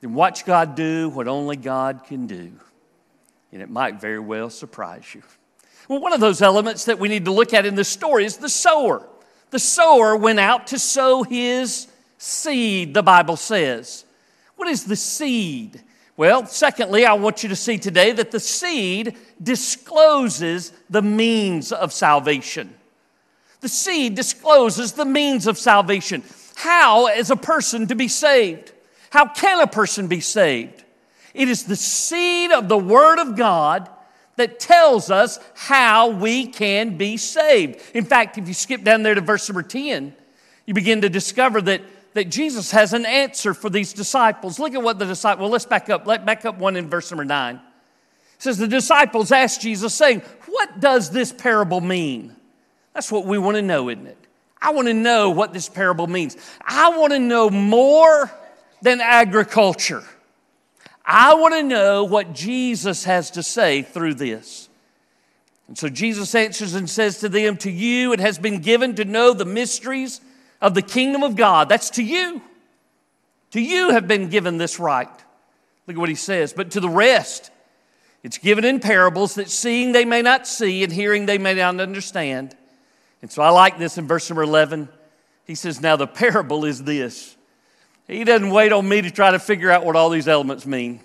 then 0.00 0.14
watch 0.14 0.44
God 0.44 0.74
do 0.74 1.08
what 1.08 1.26
only 1.26 1.56
God 1.56 2.04
can 2.04 2.26
do. 2.26 2.52
And 3.52 3.62
it 3.62 3.70
might 3.70 4.00
very 4.00 4.20
well 4.20 4.50
surprise 4.50 5.14
you. 5.14 5.22
Well, 5.88 6.00
one 6.00 6.12
of 6.12 6.20
those 6.20 6.42
elements 6.42 6.84
that 6.84 6.98
we 6.98 7.08
need 7.08 7.24
to 7.24 7.32
look 7.32 7.52
at 7.52 7.66
in 7.66 7.74
this 7.74 7.88
story 7.88 8.24
is 8.24 8.36
the 8.36 8.48
sower. 8.48 9.06
The 9.50 9.58
sower 9.58 10.16
went 10.16 10.38
out 10.38 10.68
to 10.68 10.78
sow 10.78 11.22
his 11.22 11.88
seed, 12.18 12.94
the 12.94 13.02
Bible 13.02 13.36
says. 13.36 14.04
What 14.56 14.68
is 14.68 14.84
the 14.84 14.96
seed? 14.96 15.82
Well, 16.20 16.44
secondly, 16.44 17.06
I 17.06 17.14
want 17.14 17.42
you 17.42 17.48
to 17.48 17.56
see 17.56 17.78
today 17.78 18.12
that 18.12 18.30
the 18.30 18.40
seed 18.40 19.16
discloses 19.42 20.70
the 20.90 21.00
means 21.00 21.72
of 21.72 21.94
salvation. 21.94 22.74
The 23.62 23.70
seed 23.70 24.16
discloses 24.16 24.92
the 24.92 25.06
means 25.06 25.46
of 25.46 25.56
salvation. 25.56 26.22
How 26.56 27.06
is 27.06 27.30
a 27.30 27.36
person 27.36 27.86
to 27.86 27.94
be 27.94 28.06
saved? 28.06 28.72
How 29.08 29.28
can 29.28 29.62
a 29.62 29.66
person 29.66 30.08
be 30.08 30.20
saved? 30.20 30.84
It 31.32 31.48
is 31.48 31.64
the 31.64 31.74
seed 31.74 32.50
of 32.50 32.68
the 32.68 32.76
Word 32.76 33.18
of 33.18 33.34
God 33.34 33.88
that 34.36 34.60
tells 34.60 35.10
us 35.10 35.38
how 35.54 36.10
we 36.10 36.48
can 36.48 36.98
be 36.98 37.16
saved. 37.16 37.80
In 37.94 38.04
fact, 38.04 38.36
if 38.36 38.46
you 38.46 38.52
skip 38.52 38.84
down 38.84 39.04
there 39.04 39.14
to 39.14 39.22
verse 39.22 39.48
number 39.48 39.62
10, 39.62 40.14
you 40.66 40.74
begin 40.74 41.00
to 41.00 41.08
discover 41.08 41.62
that 41.62 41.80
that 42.14 42.30
Jesus 42.30 42.70
has 42.72 42.92
an 42.92 43.06
answer 43.06 43.54
for 43.54 43.70
these 43.70 43.92
disciples. 43.92 44.58
Look 44.58 44.74
at 44.74 44.82
what 44.82 44.98
the 44.98 45.06
disciples, 45.06 45.42
well, 45.42 45.50
let's 45.50 45.66
back 45.66 45.88
up. 45.88 46.06
Let 46.06 46.26
back 46.26 46.44
up 46.44 46.58
one 46.58 46.76
in 46.76 46.88
verse 46.88 47.10
number 47.10 47.24
nine. 47.24 47.56
It 47.56 48.42
says, 48.42 48.58
The 48.58 48.68
disciples 48.68 49.32
asked 49.32 49.60
Jesus, 49.60 49.94
saying, 49.94 50.22
What 50.46 50.80
does 50.80 51.10
this 51.10 51.32
parable 51.32 51.80
mean? 51.80 52.34
That's 52.94 53.12
what 53.12 53.26
we 53.26 53.38
want 53.38 53.56
to 53.56 53.62
know, 53.62 53.88
isn't 53.88 54.06
it? 54.06 54.18
I 54.60 54.72
want 54.72 54.88
to 54.88 54.94
know 54.94 55.30
what 55.30 55.52
this 55.52 55.68
parable 55.68 56.06
means. 56.06 56.36
I 56.60 56.96
want 56.98 57.12
to 57.12 57.18
know 57.18 57.48
more 57.48 58.30
than 58.82 59.00
agriculture. 59.00 60.02
I 61.04 61.34
want 61.34 61.54
to 61.54 61.62
know 61.62 62.04
what 62.04 62.34
Jesus 62.34 63.04
has 63.04 63.30
to 63.32 63.42
say 63.42 63.82
through 63.82 64.14
this. 64.14 64.68
And 65.68 65.78
so 65.78 65.88
Jesus 65.88 66.34
answers 66.34 66.74
and 66.74 66.90
says 66.90 67.20
to 67.20 67.28
them, 67.28 67.56
To 67.58 67.70
you 67.70 68.12
it 68.12 68.20
has 68.20 68.38
been 68.38 68.60
given 68.60 68.96
to 68.96 69.04
know 69.04 69.32
the 69.32 69.44
mysteries 69.44 70.20
of 70.60 70.74
the 70.74 70.82
kingdom 70.82 71.22
of 71.22 71.36
God. 71.36 71.68
That's 71.68 71.90
to 71.90 72.02
you. 72.02 72.42
To 73.52 73.60
you 73.60 73.90
have 73.90 74.06
been 74.06 74.28
given 74.28 74.58
this 74.58 74.78
right. 74.78 75.08
Look 75.86 75.96
at 75.96 76.00
what 76.00 76.08
he 76.08 76.14
says. 76.14 76.52
But 76.52 76.72
to 76.72 76.80
the 76.80 76.88
rest, 76.88 77.50
it's 78.22 78.38
given 78.38 78.64
in 78.64 78.80
parables 78.80 79.34
that 79.36 79.50
seeing 79.50 79.92
they 79.92 80.04
may 80.04 80.22
not 80.22 80.46
see 80.46 80.84
and 80.84 80.92
hearing 80.92 81.26
they 81.26 81.38
may 81.38 81.54
not 81.54 81.80
understand. 81.80 82.54
And 83.22 83.30
so 83.30 83.42
I 83.42 83.50
like 83.50 83.78
this 83.78 83.98
in 83.98 84.06
verse 84.06 84.28
number 84.30 84.42
11. 84.42 84.88
He 85.46 85.54
says, 85.54 85.80
Now 85.80 85.96
the 85.96 86.06
parable 86.06 86.64
is 86.64 86.82
this. 86.84 87.36
He 88.06 88.24
doesn't 88.24 88.50
wait 88.50 88.72
on 88.72 88.88
me 88.88 89.02
to 89.02 89.10
try 89.10 89.30
to 89.30 89.38
figure 89.38 89.70
out 89.70 89.84
what 89.84 89.96
all 89.96 90.10
these 90.10 90.28
elements 90.28 90.66
mean. 90.66 91.00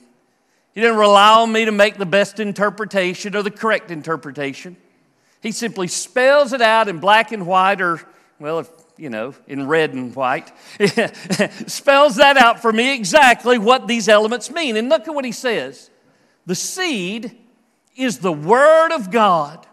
He 0.73 0.81
didn't 0.81 0.97
rely 0.97 1.41
on 1.41 1.51
me 1.51 1.65
to 1.65 1.71
make 1.71 1.97
the 1.97 2.05
best 2.05 2.39
interpretation 2.39 3.35
or 3.35 3.43
the 3.43 3.51
correct 3.51 3.91
interpretation. 3.91 4.75
He 5.41 5.51
simply 5.51 5.87
spells 5.87 6.51
it 6.51 6.61
out 6.61 6.89
in 6.89 6.99
black 6.99 7.31
and 7.31 7.47
white, 7.47 7.79
or, 7.79 8.01
well, 8.39 8.59
if 8.59 8.69
you 8.97 9.09
know, 9.09 9.33
in 9.47 9.67
red 9.67 9.93
and 9.93 10.15
white, 10.15 10.51
spells 11.67 12.15
that 12.17 12.37
out 12.37 12.61
for 12.61 12.71
me 12.71 12.95
exactly 12.95 13.57
what 13.57 13.87
these 13.87 14.07
elements 14.07 14.49
mean. 14.49 14.77
And 14.77 14.89
look 14.89 15.07
at 15.07 15.13
what 15.13 15.25
he 15.25 15.31
says 15.31 15.89
the 16.45 16.55
seed 16.55 17.37
is 17.95 18.19
the 18.19 18.33
Word 18.33 18.91
of 18.91 19.11
God. 19.11 19.65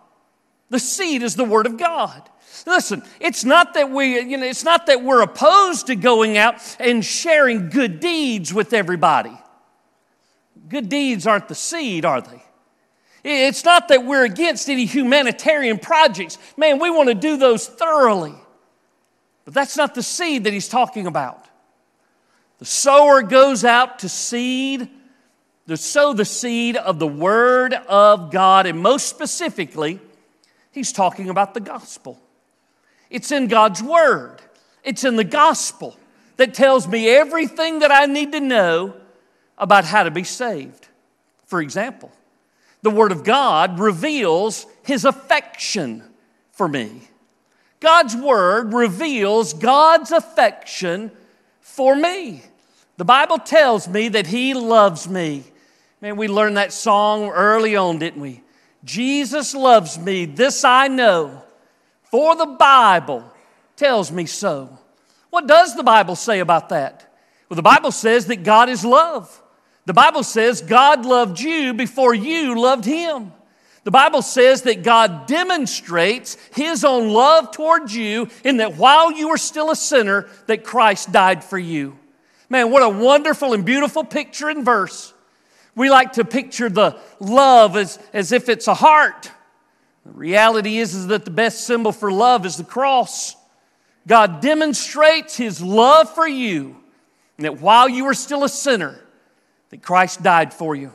The 0.71 0.79
seed 0.79 1.23
is 1.23 1.37
the 1.37 1.45
Word 1.45 1.67
of 1.67 1.77
God. 1.77 2.29
Listen, 2.67 3.03
it's 3.21 3.45
not 3.45 3.75
that 3.75 3.91
we, 3.91 4.21
you 4.21 4.37
know, 4.37 4.47
it's 4.47 4.65
not 4.65 4.87
that 4.87 5.03
we're 5.03 5.23
opposed 5.23 5.89
to 5.89 5.97
going 5.97 6.39
out 6.39 6.55
and 6.79 7.05
sharing 7.05 7.71
good 7.71 7.99
deeds 8.01 8.55
with 8.55 8.73
everybody. 8.73 9.37
Good 10.69 10.89
deeds 10.89 11.27
aren't 11.27 11.49
the 11.49 11.55
seed, 11.55 12.05
are 12.05 12.21
they? 12.21 12.43
It's 13.25 13.65
not 13.65 13.89
that 13.89 14.05
we're 14.05 14.25
against 14.25 14.69
any 14.69 14.85
humanitarian 14.85 15.79
projects. 15.79 16.39
Man, 16.57 16.79
we 16.79 16.91
want 16.91 17.09
to 17.09 17.15
do 17.15 17.37
those 17.37 17.67
thoroughly. 17.67 18.35
But 19.45 19.55
that's 19.55 19.77
not 19.77 19.95
the 19.95 20.03
seed 20.03 20.45
that 20.45 20.53
he's 20.53 20.69
talking 20.69 21.07
about. 21.07 21.47
The 22.59 22.65
sower 22.65 23.23
goes 23.23 23.65
out 23.65 24.01
to 24.01 24.09
seed, 24.09 24.89
to 25.67 25.77
sow 25.77 26.13
the 26.13 26.25
seed 26.25 26.77
of 26.77 26.99
the 26.99 27.09
Word 27.09 27.75
of 27.75 28.31
God, 28.31 28.67
and 28.67 28.79
most 28.79 29.09
specifically, 29.09 30.01
he's 30.71 30.93
talking 30.93 31.29
about 31.29 31.55
the 31.55 31.61
gospel. 31.61 32.21
It's 33.11 33.33
in 33.33 33.49
God's 33.49 33.83
Word, 33.83 34.41
it's 34.85 35.05
in 35.05 35.17
the 35.17 35.25
gospel 35.25 35.97
that 36.37 36.55
tells 36.55 36.87
me 36.87 37.09
everything 37.09 37.81
that 37.81 37.91
I 37.91 38.07
need 38.07 38.33
to 38.33 38.41
know 38.41 38.95
about 39.59 39.85
how 39.85 40.05
to 40.05 40.11
be 40.11 40.25
saved. 40.25 40.89
For 41.47 41.61
example, 41.61 42.11
the 42.83 42.91
Word 42.91 43.13
of 43.13 43.25
God 43.25 43.79
reveals 43.79 44.67
His 44.83 45.05
affection 45.05 46.03
for 46.53 46.69
me. 46.69 47.03
God's 47.83 48.15
word 48.17 48.73
reveals 48.73 49.53
God's 49.55 50.13
affection 50.13 51.11
for 51.61 51.97
me. 51.97 52.43
The 52.97 53.05
Bible 53.05 53.39
tells 53.39 53.89
me 53.89 54.09
that 54.11 54.29
He 54.29 54.55
loves 54.55 55.09
me. 55.09 55.43
Man, 56.01 56.17
we 56.17 56.29
learned 56.29 56.57
that 56.59 56.73
song 56.73 57.29
early 57.29 57.75
on, 57.75 57.99
didn't 57.99 58.23
we? 58.23 58.41
Jesus 58.85 59.53
loves 59.55 59.99
me, 59.99 60.25
this 60.25 60.65
I 60.65 60.87
know, 60.87 61.43
for 62.05 62.37
the 62.37 62.47
Bible 62.47 63.25
tells 63.77 64.13
me 64.13 64.27
so. 64.27 64.79
What 65.31 65.49
does 65.49 65.75
the 65.75 65.83
Bible 65.83 66.15
say 66.15 66.39
about 66.39 66.69
that? 66.69 67.13
Well, 67.49 67.57
the 67.57 67.63
Bible 67.63 67.91
says 67.91 68.27
that 68.27 68.45
God 68.45 68.69
is 68.69 68.85
love. 68.85 69.43
The 69.87 69.93
Bible 69.93 70.23
says 70.23 70.63
God 70.63 71.05
loved 71.05 71.41
you 71.41 71.75
before 71.75 72.15
you 72.15 72.61
loved 72.61 72.85
him. 72.85 73.33
The 73.85 73.91
Bible 73.91 74.23
says 74.23 74.63
that 74.63 74.85
God 74.85 75.27
demonstrates 75.27 76.37
his 76.55 76.85
own 76.85 77.09
love 77.09 77.51
towards 77.51 77.95
you 77.95 78.29
in 78.45 78.59
that 78.59 78.77
while 78.77 79.11
you 79.11 79.29
were 79.29 79.39
still 79.39 79.71
a 79.71 79.77
sinner, 79.77 80.29
that 80.47 80.63
Christ 80.63 81.11
died 81.11 81.43
for 81.43 81.59
you. 81.59 81.99
Man, 82.49 82.71
what 82.71 82.83
a 82.83 82.89
wonderful 82.89 83.55
and 83.55 83.65
beautiful 83.65 84.05
picture 84.05 84.49
and 84.49 84.65
verse. 84.65 85.13
We 85.75 85.91
like 85.91 86.13
to 86.13 86.25
picture 86.25 86.69
the 86.69 87.01
love 87.19 87.77
as, 87.77 87.99
as 88.13 88.31
if 88.31 88.49
it's 88.49 88.69
a 88.69 88.75
heart. 88.75 89.33
The 90.05 90.13
reality 90.13 90.79
is, 90.79 90.95
is 90.95 91.07
that 91.09 91.25
the 91.25 91.31
best 91.31 91.65
symbol 91.67 91.93
for 91.93 92.13
love 92.13 92.47
is 92.47 92.59
the 92.59 92.65
cross. 92.65 93.35
God 94.07 94.41
demonstrates 94.41 95.37
his 95.37 95.63
love 95.63 96.15
for 96.15 96.29
you, 96.29 96.77
and 97.39 97.47
that 97.47 97.61
while 97.61 97.89
you 97.89 98.05
were 98.05 98.15
still 98.15 98.45
a 98.45 98.49
sinner, 98.49 99.01
that 99.71 99.83
Christ 99.83 100.23
died 100.23 100.53
for 100.53 100.77
you. 100.77 100.93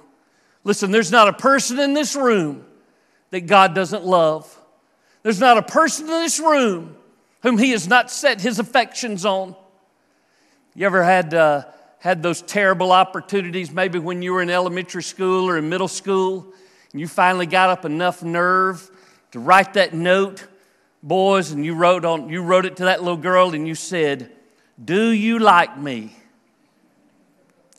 Listen, 0.64 0.92
there's 0.92 1.12
not 1.12 1.28
a 1.28 1.34
person 1.34 1.80
in 1.80 1.94
this 1.94 2.16
room 2.16 2.67
that 3.32 3.42
God 3.42 3.76
doesn't 3.76 4.06
love. 4.06 4.54
There's 5.24 5.40
not 5.40 5.58
a 5.58 5.62
person 5.62 6.06
in 6.06 6.12
this 6.12 6.40
room 6.40 6.96
whom 7.44 7.58
He 7.58 7.72
has 7.72 7.88
not 7.88 8.10
set 8.10 8.42
His 8.42 8.60
affections 8.60 9.26
on. 9.26 9.56
You 10.76 10.86
ever 10.86 11.04
had, 11.04 11.34
uh, 11.34 11.66
had 12.00 12.22
those 12.24 12.42
terrible 12.42 12.92
opportunities, 12.92 13.72
maybe 13.72 14.00
when 14.00 14.22
you 14.22 14.34
were 14.34 14.42
in 14.42 14.50
elementary 14.50 15.04
school 15.04 15.50
or 15.50 15.58
in 15.58 15.70
middle 15.70 15.88
school, 15.88 16.54
and 16.92 17.02
you 17.02 17.08
finally 17.08 17.46
got 17.46 17.70
up 17.70 17.84
enough 17.84 18.24
nerve 18.24 18.90
to 19.32 19.40
write 19.40 19.74
that 19.74 19.94
note, 19.94 20.48
boys, 21.04 21.52
and 21.52 21.66
you 21.66 21.74
wrote, 21.74 22.06
on, 22.06 22.30
you 22.30 22.42
wrote 22.42 22.66
it 22.66 22.78
to 22.78 22.86
that 22.86 23.02
little 23.02 23.18
girl 23.18 23.54
and 23.54 23.68
you 23.68 23.76
said, 23.76 24.32
Do 24.84 25.10
you 25.10 25.40
like 25.40 25.78
me? 25.78 26.16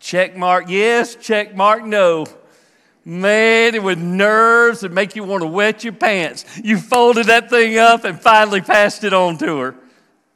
Check 0.01 0.37
mark 0.37 0.67
yes, 0.69 1.17
check 1.17 1.55
mark 1.55 1.85
no. 1.85 2.27
Man, 3.09 3.75
it 3.75 3.83
with 3.83 3.99
nerves 3.99 4.81
that 4.81 4.93
make 4.93 5.17
you 5.17 5.25
want 5.25 5.41
to 5.41 5.47
wet 5.47 5.83
your 5.83 5.95
pants. 5.95 6.45
You 6.63 6.77
folded 6.77 7.29
that 7.29 7.49
thing 7.49 7.79
up 7.79 8.05
and 8.05 8.21
finally 8.21 8.61
passed 8.61 9.03
it 9.03 9.15
on 9.15 9.39
to 9.39 9.59
her. 9.61 9.75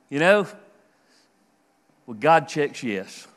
You 0.09 0.19
know? 0.19 0.47
Well, 2.07 2.17
God 2.19 2.49
checks 2.49 2.83
yes. 2.83 3.29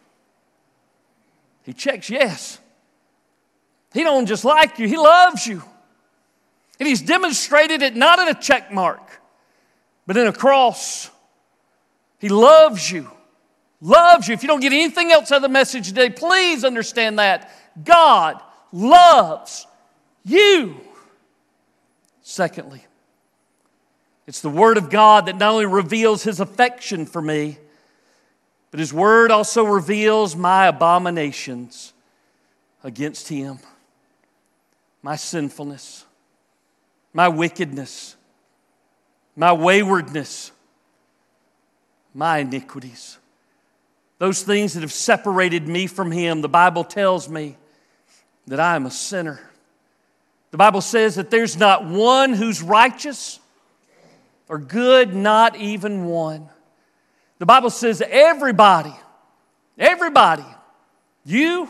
He 1.63 1.73
checks 1.73 2.09
yes. 2.09 2.59
He 3.93 4.03
don't 4.03 4.25
just 4.25 4.45
like 4.45 4.79
you, 4.79 4.87
he 4.87 4.95
loves 4.95 5.45
you. 5.45 5.61
And 6.79 6.87
he's 6.87 7.01
demonstrated 7.01 7.81
it 7.81 7.93
not 7.93 8.19
in 8.19 8.29
a 8.29 8.33
check 8.35 8.71
mark, 8.71 9.19
but 10.07 10.15
in 10.15 10.27
a 10.27 10.33
cross. 10.33 11.11
He 12.19 12.29
loves 12.29 12.89
you. 12.89 13.11
Loves 13.81 14.29
you. 14.29 14.33
If 14.33 14.43
you 14.43 14.47
don't 14.47 14.61
get 14.61 14.71
anything 14.71 15.11
else 15.11 15.29
out 15.29 15.37
of 15.37 15.41
the 15.41 15.49
message 15.49 15.89
today, 15.89 16.09
please 16.09 16.63
understand 16.63 17.19
that. 17.19 17.51
God 17.83 18.41
loves 18.75 19.65
you. 20.25 20.75
Secondly, 22.21 22.83
it's 24.27 24.41
the 24.41 24.49
Word 24.49 24.77
of 24.77 24.89
God 24.89 25.27
that 25.27 25.37
not 25.37 25.53
only 25.53 25.65
reveals 25.65 26.23
His 26.23 26.39
affection 26.39 27.05
for 27.05 27.21
me, 27.21 27.57
but 28.71 28.79
His 28.79 28.91
Word 28.93 29.31
also 29.31 29.63
reveals 29.63 30.35
my 30.35 30.67
abominations 30.67 31.93
against 32.83 33.29
Him, 33.29 33.59
my 35.01 35.15
sinfulness, 35.15 36.05
my 37.13 37.29
wickedness, 37.29 38.15
my 39.35 39.53
waywardness, 39.53 40.51
my 42.13 42.39
iniquities. 42.39 43.19
Those 44.17 44.43
things 44.43 44.73
that 44.73 44.81
have 44.81 44.93
separated 44.93 45.67
me 45.67 45.87
from 45.87 46.11
Him, 46.11 46.41
the 46.41 46.49
Bible 46.49 46.83
tells 46.83 47.29
me 47.29 47.57
that 48.47 48.59
I 48.59 48.75
am 48.75 48.85
a 48.85 48.91
sinner. 48.91 49.39
The 50.51 50.57
Bible 50.57 50.81
says 50.81 51.15
that 51.15 51.29
there's 51.29 51.57
not 51.57 51.85
one 51.85 52.33
who's 52.33 52.61
righteous 52.61 53.39
or 54.47 54.57
good, 54.57 55.13
not 55.13 55.55
even 55.57 56.05
one. 56.05 56.49
The 57.39 57.45
Bible 57.45 57.69
says 57.69 58.01
everybody, 58.01 58.93
everybody, 59.77 60.45
you, 61.25 61.67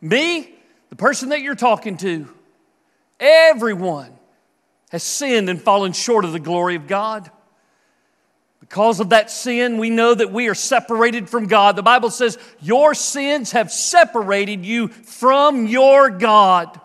me, 0.00 0.54
the 0.90 0.96
person 0.96 1.30
that 1.30 1.40
you're 1.40 1.54
talking 1.54 1.96
to, 1.98 2.28
everyone 3.18 4.12
has 4.90 5.02
sinned 5.02 5.48
and 5.48 5.60
fallen 5.60 5.92
short 5.92 6.24
of 6.24 6.32
the 6.32 6.40
glory 6.40 6.74
of 6.74 6.86
God. 6.86 7.30
Because 8.68 8.98
of 8.98 9.10
that 9.10 9.30
sin, 9.30 9.78
we 9.78 9.90
know 9.90 10.12
that 10.12 10.32
we 10.32 10.48
are 10.48 10.54
separated 10.54 11.30
from 11.30 11.46
God. 11.46 11.76
The 11.76 11.84
Bible 11.84 12.10
says, 12.10 12.36
Your 12.60 12.94
sins 12.94 13.52
have 13.52 13.70
separated 13.70 14.66
you 14.66 14.88
from 14.88 15.68
your 15.68 16.10
God. 16.10 16.80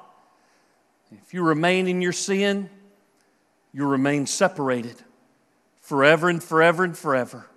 If 1.11 1.33
you 1.33 1.41
remain 1.41 1.87
in 1.87 1.99
your 1.99 2.13
sin, 2.13 2.69
you 3.73 3.87
remain 3.87 4.27
separated 4.27 4.95
forever 5.81 6.29
and 6.29 6.41
forever 6.43 6.83
and 6.83 6.95
forever. 6.95 7.47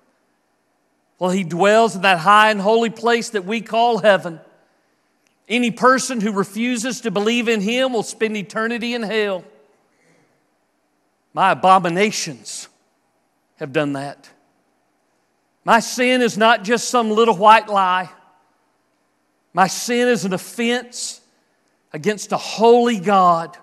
Well, 1.18 1.30
He 1.30 1.44
dwells 1.44 1.94
in 1.94 2.02
that 2.02 2.18
high 2.18 2.50
and 2.50 2.62
holy 2.62 2.90
place 2.90 3.30
that 3.30 3.44
we 3.44 3.60
call 3.60 3.98
heaven. 3.98 4.40
Any 5.50 5.70
person 5.70 6.22
who 6.22 6.32
refuses 6.32 7.02
to 7.02 7.10
believe 7.10 7.46
in 7.46 7.60
Him 7.60 7.92
will 7.92 8.02
spend 8.02 8.38
eternity 8.38 8.94
in 8.94 9.02
hell. 9.02 9.44
My 11.34 11.50
abominations 11.50 12.68
have 13.56 13.72
done 13.72 13.94
that. 13.94 14.28
My 15.64 15.80
sin 15.80 16.20
is 16.20 16.36
not 16.36 16.64
just 16.64 16.88
some 16.88 17.10
little 17.10 17.36
white 17.36 17.68
lie. 17.68 18.10
My 19.52 19.66
sin 19.66 20.08
is 20.08 20.24
an 20.24 20.34
offense 20.34 21.20
against 21.92 22.32
a 22.32 22.36
holy 22.36 22.98
God 22.98 23.56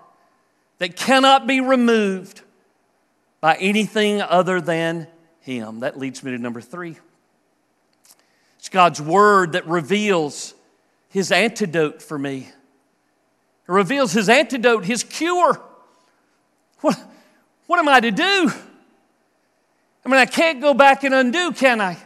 that 0.78 0.96
cannot 0.96 1.46
be 1.46 1.60
removed 1.60 2.40
by 3.40 3.56
anything 3.56 4.20
other 4.20 4.60
than 4.60 5.06
Him. 5.40 5.80
That 5.80 5.98
leads 5.98 6.24
me 6.24 6.32
to 6.32 6.38
number 6.38 6.60
three. 6.60 6.96
It's 8.58 8.68
God's 8.68 9.00
Word 9.00 9.52
that 9.52 9.66
reveals 9.66 10.54
His 11.08 11.30
antidote 11.30 12.02
for 12.02 12.18
me. 12.18 12.48
It 13.68 13.72
reveals 13.72 14.12
His 14.12 14.28
antidote, 14.28 14.84
His 14.84 15.04
cure. 15.04 15.60
What, 16.80 16.98
what 17.66 17.78
am 17.78 17.88
I 17.88 18.00
to 18.00 18.10
do? 18.10 18.50
I 20.04 20.08
mean, 20.08 20.18
I 20.18 20.26
can't 20.26 20.60
go 20.60 20.74
back 20.74 21.04
and 21.04 21.14
undo, 21.14 21.52
can 21.52 21.80
I? 21.80 21.96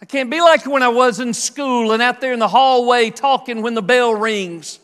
I 0.00 0.04
can't 0.04 0.30
be 0.30 0.40
like 0.40 0.66
when 0.66 0.82
I 0.82 0.88
was 0.88 1.20
in 1.20 1.32
school 1.32 1.92
and 1.92 2.02
out 2.02 2.20
there 2.20 2.32
in 2.32 2.38
the 2.38 2.48
hallway 2.48 3.10
talking 3.10 3.62
when 3.62 3.74
the 3.74 3.82
bell 3.82 4.14
rings. 4.14 4.78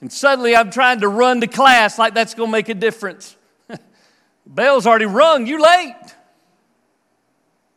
And 0.00 0.12
suddenly 0.12 0.54
I'm 0.54 0.70
trying 0.70 1.00
to 1.00 1.08
run 1.08 1.40
to 1.40 1.46
class 1.46 1.98
like 1.98 2.14
that's 2.14 2.34
going 2.34 2.48
to 2.48 2.52
make 2.52 2.68
a 2.68 2.74
difference. 2.74 3.36
bell's 4.46 4.86
already 4.86 5.06
rung, 5.06 5.46
you 5.46 5.62
late. 5.62 5.94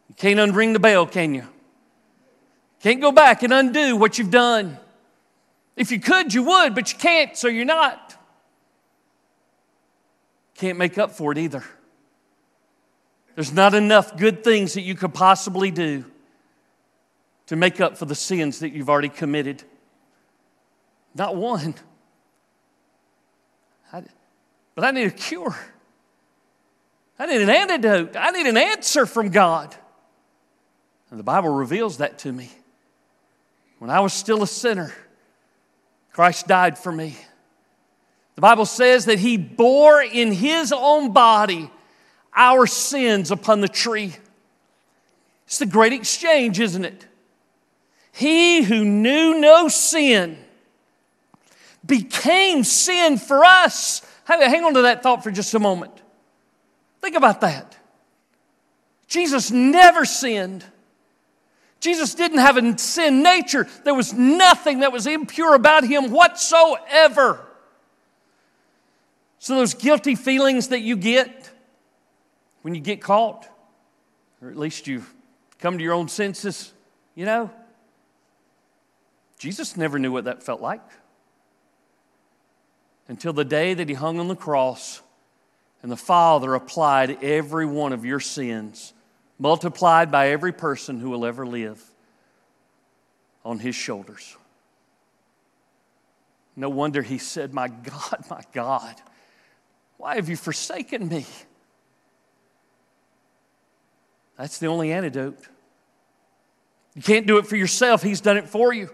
You 0.09 0.15
can't 0.17 0.39
unring 0.39 0.73
the 0.73 0.79
bell, 0.79 1.05
can 1.05 1.33
you? 1.33 1.47
Can't 2.81 2.99
go 2.99 3.11
back 3.11 3.43
and 3.43 3.53
undo 3.53 3.95
what 3.95 4.17
you've 4.17 4.31
done. 4.31 4.77
If 5.75 5.91
you 5.91 5.99
could, 5.99 6.33
you 6.33 6.43
would, 6.43 6.75
but 6.75 6.91
you 6.91 6.97
can't, 6.97 7.35
so 7.37 7.47
you're 7.47 7.65
not. 7.65 8.15
Can't 10.55 10.77
make 10.77 10.97
up 10.97 11.11
for 11.11 11.31
it 11.31 11.37
either. 11.37 11.63
There's 13.35 13.51
not 13.51 13.73
enough 13.73 14.17
good 14.17 14.43
things 14.43 14.73
that 14.73 14.81
you 14.81 14.95
could 14.95 15.13
possibly 15.13 15.69
do 15.69 16.05
to 17.47 17.55
make 17.55 17.79
up 17.81 17.97
for 17.97 18.05
the 18.05 18.15
sins 18.15 18.59
that 18.59 18.71
you've 18.71 18.89
already 18.89 19.09
committed. 19.09 19.63
Not 21.13 21.35
one. 21.35 21.75
I, 23.91 24.03
but 24.73 24.85
I 24.85 24.91
need 24.91 25.07
a 25.07 25.11
cure. 25.11 25.55
I 27.19 27.25
need 27.27 27.41
an 27.41 27.49
antidote. 27.49 28.15
I 28.17 28.31
need 28.31 28.47
an 28.47 28.57
answer 28.57 29.05
from 29.05 29.29
God. 29.29 29.75
And 31.09 31.19
the 31.19 31.23
Bible 31.23 31.49
reveals 31.49 31.97
that 31.97 32.19
to 32.19 32.31
me. 32.31 32.49
When 33.79 33.89
I 33.89 33.99
was 33.99 34.13
still 34.13 34.43
a 34.43 34.47
sinner, 34.47 34.93
Christ 36.11 36.47
died 36.47 36.77
for 36.77 36.91
me. 36.91 37.17
The 38.35 38.41
Bible 38.41 38.65
says 38.65 39.05
that 39.05 39.19
He 39.19 39.37
bore 39.37 40.01
in 40.01 40.31
His 40.31 40.73
own 40.73 41.11
body 41.11 41.69
our 42.35 42.67
sins 42.67 43.31
upon 43.31 43.61
the 43.61 43.67
tree. 43.67 44.15
It's 45.45 45.59
the 45.59 45.65
great 45.65 45.93
exchange, 45.93 46.59
isn't 46.59 46.85
it? 46.85 47.05
He 48.11 48.63
who 48.63 48.83
knew 48.83 49.39
no 49.39 49.67
sin 49.67 50.37
became 51.85 52.63
sin 52.63 53.17
for 53.17 53.43
us. 53.43 54.01
Hang 54.25 54.63
on 54.63 54.73
to 54.73 54.83
that 54.83 55.03
thought 55.03 55.23
for 55.23 55.31
just 55.31 55.53
a 55.53 55.59
moment. 55.59 55.91
Think 57.01 57.15
about 57.15 57.41
that. 57.41 57.77
Jesus 59.07 59.51
never 59.51 60.05
sinned. 60.05 60.65
Jesus 61.79 62.15
didn't 62.15 62.39
have 62.39 62.57
a 62.57 62.77
sin 62.79 63.21
nature. 63.21 63.67
There 63.83 63.93
was 63.93 64.13
nothing 64.13 64.79
that 64.79 64.91
was 64.91 65.05
impure 65.05 65.53
about 65.53 65.83
him 65.85 66.09
whatsoever. 66.09 67.45
So, 69.37 69.55
those 69.55 69.75
guilty 69.75 70.15
feelings 70.15 70.69
that 70.69 70.79
you 70.79 70.95
get, 70.95 71.51
when 72.65 72.73
you 72.73 72.81
get 72.81 72.99
caught, 72.99 73.47
or 74.41 74.49
at 74.49 74.57
least 74.57 74.87
you 74.87 75.03
come 75.59 75.77
to 75.77 75.83
your 75.83 75.93
own 75.93 76.07
senses, 76.07 76.73
you 77.13 77.23
know? 77.23 77.51
Jesus 79.37 79.77
never 79.77 79.99
knew 79.99 80.11
what 80.11 80.23
that 80.23 80.41
felt 80.41 80.61
like 80.61 80.81
until 83.07 83.33
the 83.33 83.45
day 83.45 83.75
that 83.75 83.87
he 83.87 83.93
hung 83.93 84.19
on 84.19 84.27
the 84.27 84.35
cross 84.35 85.03
and 85.83 85.91
the 85.91 85.95
Father 85.95 86.55
applied 86.55 87.23
every 87.23 87.67
one 87.67 87.93
of 87.93 88.03
your 88.03 88.19
sins, 88.19 88.95
multiplied 89.37 90.09
by 90.09 90.29
every 90.29 90.51
person 90.51 90.99
who 90.99 91.11
will 91.11 91.23
ever 91.23 91.45
live, 91.45 91.79
on 93.43 93.59
his 93.59 93.75
shoulders. 93.75 94.37
No 96.55 96.69
wonder 96.69 97.03
he 97.03 97.19
said, 97.19 97.53
My 97.53 97.67
God, 97.67 98.25
my 98.27 98.41
God, 98.53 98.95
why 99.97 100.15
have 100.15 100.29
you 100.29 100.35
forsaken 100.35 101.07
me? 101.07 101.27
That's 104.37 104.59
the 104.59 104.67
only 104.67 104.91
antidote. 104.91 105.37
You 106.95 107.01
can't 107.01 107.27
do 107.27 107.37
it 107.37 107.47
for 107.47 107.55
yourself, 107.55 108.01
He's 108.01 108.21
done 108.21 108.37
it 108.37 108.49
for 108.49 108.73
you. 108.73 108.89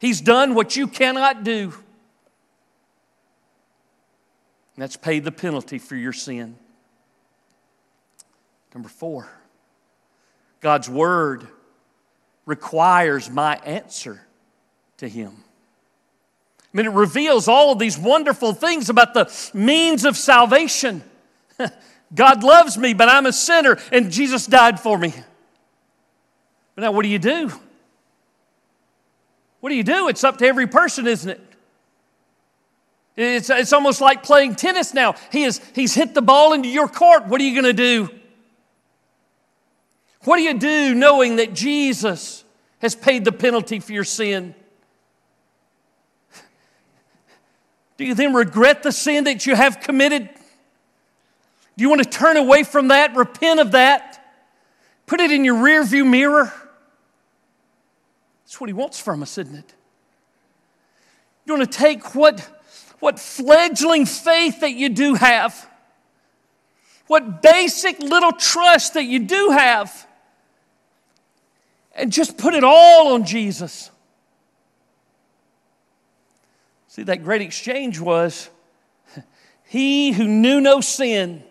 He's 0.00 0.20
done 0.20 0.54
what 0.54 0.74
you 0.74 0.88
cannot 0.88 1.44
do. 1.44 1.72
And 4.74 4.82
that's 4.82 4.96
paid 4.96 5.22
the 5.24 5.30
penalty 5.30 5.78
for 5.78 5.94
your 5.94 6.12
sin. 6.12 6.56
Number 8.74 8.88
four, 8.88 9.28
God's 10.60 10.88
Word 10.88 11.46
requires 12.46 13.30
my 13.30 13.56
answer 13.56 14.20
to 14.96 15.08
Him. 15.08 15.44
I 16.72 16.76
mean, 16.76 16.86
it 16.86 16.92
reveals 16.92 17.48
all 17.48 17.72
of 17.72 17.78
these 17.78 17.98
wonderful 17.98 18.54
things 18.54 18.88
about 18.88 19.12
the 19.12 19.30
means 19.52 20.06
of 20.06 20.16
salvation. 20.16 21.02
God 22.14 22.42
loves 22.42 22.76
me, 22.76 22.94
but 22.94 23.08
I'm 23.08 23.26
a 23.26 23.32
sinner, 23.32 23.78
and 23.90 24.10
Jesus 24.10 24.46
died 24.46 24.78
for 24.78 24.98
me. 24.98 25.14
But 26.74 26.82
now, 26.82 26.92
what 26.92 27.02
do 27.02 27.08
you 27.08 27.18
do? 27.18 27.50
What 29.60 29.70
do 29.70 29.76
you 29.76 29.84
do? 29.84 30.08
It's 30.08 30.24
up 30.24 30.38
to 30.38 30.46
every 30.46 30.66
person, 30.66 31.06
isn't 31.06 31.30
it? 31.30 31.40
It's, 33.16 33.50
it's 33.50 33.72
almost 33.72 34.00
like 34.00 34.22
playing 34.22 34.56
tennis 34.56 34.94
now. 34.94 35.14
He 35.30 35.44
is, 35.44 35.60
he's 35.74 35.94
hit 35.94 36.14
the 36.14 36.22
ball 36.22 36.52
into 36.52 36.68
your 36.68 36.88
court. 36.88 37.26
What 37.26 37.40
are 37.40 37.44
you 37.44 37.52
going 37.52 37.76
to 37.76 37.82
do? 37.82 38.08
What 40.24 40.36
do 40.36 40.42
you 40.42 40.58
do 40.58 40.94
knowing 40.94 41.36
that 41.36 41.52
Jesus 41.52 42.44
has 42.80 42.94
paid 42.94 43.24
the 43.24 43.32
penalty 43.32 43.80
for 43.80 43.92
your 43.92 44.04
sin? 44.04 44.54
Do 47.96 48.04
you 48.04 48.14
then 48.14 48.32
regret 48.32 48.82
the 48.82 48.92
sin 48.92 49.24
that 49.24 49.46
you 49.46 49.54
have 49.54 49.80
committed? 49.80 50.30
Do 51.76 51.82
you 51.82 51.88
want 51.88 52.02
to 52.02 52.08
turn 52.08 52.36
away 52.36 52.64
from 52.64 52.88
that, 52.88 53.14
repent 53.16 53.60
of 53.60 53.72
that, 53.72 54.22
put 55.06 55.20
it 55.20 55.30
in 55.30 55.44
your 55.44 55.56
rearview 55.56 56.08
mirror? 56.08 56.52
That's 58.44 58.60
what 58.60 58.68
he 58.68 58.74
wants 58.74 59.00
from 59.00 59.22
us, 59.22 59.38
isn't 59.38 59.54
it? 59.54 59.74
You 61.46 61.54
want 61.54 61.72
to 61.72 61.78
take 61.78 62.14
what, 62.14 62.40
what 63.00 63.18
fledgling 63.18 64.04
faith 64.04 64.60
that 64.60 64.72
you 64.72 64.90
do 64.90 65.14
have, 65.14 65.68
what 67.06 67.40
basic 67.42 67.98
little 67.98 68.32
trust 68.32 68.94
that 68.94 69.04
you 69.04 69.20
do 69.20 69.50
have, 69.50 70.06
and 71.94 72.12
just 72.12 72.36
put 72.36 72.54
it 72.54 72.64
all 72.64 73.14
on 73.14 73.24
Jesus. 73.24 73.90
See, 76.88 77.02
that 77.04 77.24
great 77.24 77.40
exchange 77.40 77.98
was 77.98 78.50
He 79.64 80.12
who 80.12 80.28
knew 80.28 80.60
no 80.60 80.82
sin 80.82 81.42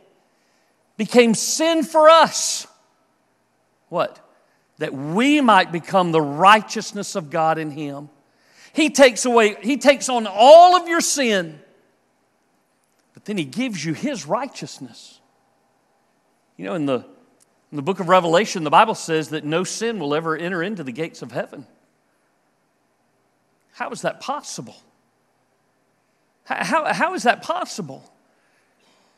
became 1.02 1.34
sin 1.34 1.84
for 1.84 2.12
us. 2.12 2.68
What? 3.90 4.20
That 4.78 4.94
we 4.94 5.42
might 5.42 5.72
become 5.72 6.12
the 6.12 6.22
righteousness 6.22 7.16
of 7.16 7.32
God 7.32 7.58
in 7.58 7.72
Him. 7.72 8.08
He 8.72 8.92
takes 8.92 9.26
away, 9.26 9.56
He 9.64 9.78
takes 9.78 10.10
on 10.10 10.28
all 10.30 10.76
of 10.76 10.88
your 10.88 11.02
sin, 11.02 11.60
but 13.16 13.26
then 13.26 13.36
He 13.36 13.46
gives 13.46 13.84
you 13.84 13.96
His 13.96 14.28
righteousness. 14.28 15.20
You 16.56 16.66
know, 16.66 16.76
in 16.76 16.86
the, 16.86 16.98
in 17.72 17.78
the 17.78 17.82
book 17.82 18.00
of 18.00 18.08
Revelation, 18.08 18.64
the 18.64 18.70
Bible 18.70 18.94
says 18.94 19.30
that 19.30 19.44
no 19.44 19.64
sin 19.64 19.98
will 19.98 20.14
ever 20.14 20.38
enter 20.38 20.62
into 20.62 20.84
the 20.84 20.92
gates 20.92 21.24
of 21.24 21.32
heaven. 21.32 21.66
How 23.72 23.90
is 23.90 24.04
that 24.04 24.20
possible? 24.20 24.76
How, 26.44 26.94
how 26.94 27.16
is 27.16 27.24
that 27.24 27.42
possible? 27.42 28.11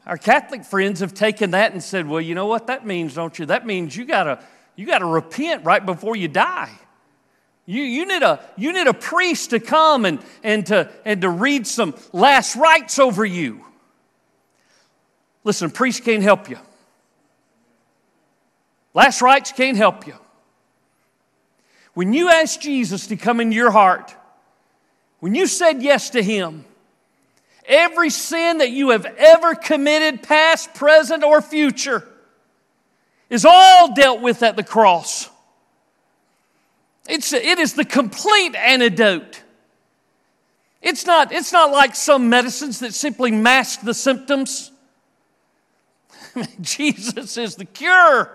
Our 0.05 0.17
Catholic 0.17 0.65
friends 0.65 0.99
have 0.99 1.13
taken 1.13 1.51
that 1.51 1.71
and 1.71 1.81
said, 1.81 2.07
well, 2.07 2.19
you 2.19 2.35
know 2.35 2.47
what 2.47 2.67
that 2.67 2.85
means, 2.85 3.13
don't 3.13 3.37
you? 3.39 3.45
That 3.45 3.65
means 3.65 3.95
you 3.95 4.05
gotta, 4.05 4.43
you 4.75 4.85
gotta 4.85 5.05
repent 5.05 5.63
right 5.63 5.85
before 5.85 6.15
you 6.15 6.27
die. 6.27 6.71
You, 7.65 7.81
you, 7.83 8.05
need 8.05 8.23
a, 8.23 8.43
you 8.57 8.73
need 8.73 8.87
a 8.87 8.93
priest 8.93 9.51
to 9.51 9.59
come 9.59 10.03
and, 10.03 10.19
and, 10.43 10.65
to, 10.65 10.91
and 11.05 11.21
to 11.21 11.29
read 11.29 11.65
some 11.65 11.95
last 12.11 12.57
rites 12.57 12.99
over 12.99 13.23
you. 13.23 13.63
Listen, 15.45 15.71
priests 15.71 16.01
can't 16.01 16.23
help 16.23 16.49
you. 16.49 16.57
Last 18.93 19.21
rites 19.21 19.53
can't 19.53 19.77
help 19.77 20.05
you. 20.05 20.15
When 21.93 22.11
you 22.11 22.29
asked 22.29 22.61
Jesus 22.61 23.07
to 23.07 23.15
come 23.15 23.39
into 23.39 23.55
your 23.55 23.71
heart, 23.71 24.13
when 25.19 25.35
you 25.35 25.47
said 25.47 25.81
yes 25.81 26.09
to 26.11 26.23
Him, 26.23 26.65
Every 27.65 28.09
sin 28.09 28.57
that 28.57 28.71
you 28.71 28.89
have 28.89 29.05
ever 29.05 29.55
committed, 29.55 30.23
past, 30.23 30.73
present, 30.73 31.23
or 31.23 31.41
future, 31.41 32.03
is 33.29 33.45
all 33.45 33.93
dealt 33.93 34.21
with 34.21 34.43
at 34.43 34.55
the 34.55 34.63
cross. 34.63 35.29
It's, 37.07 37.33
it 37.33 37.59
is 37.59 37.73
the 37.73 37.85
complete 37.85 38.55
antidote. 38.55 39.41
It's 40.81 41.05
not, 41.05 41.31
it's 41.31 41.53
not 41.53 41.71
like 41.71 41.95
some 41.95 42.29
medicines 42.29 42.79
that 42.79 42.93
simply 42.93 43.31
mask 43.31 43.81
the 43.81 43.93
symptoms. 43.93 44.71
Jesus 46.61 47.37
is 47.37 47.55
the 47.55 47.65
cure. 47.65 48.29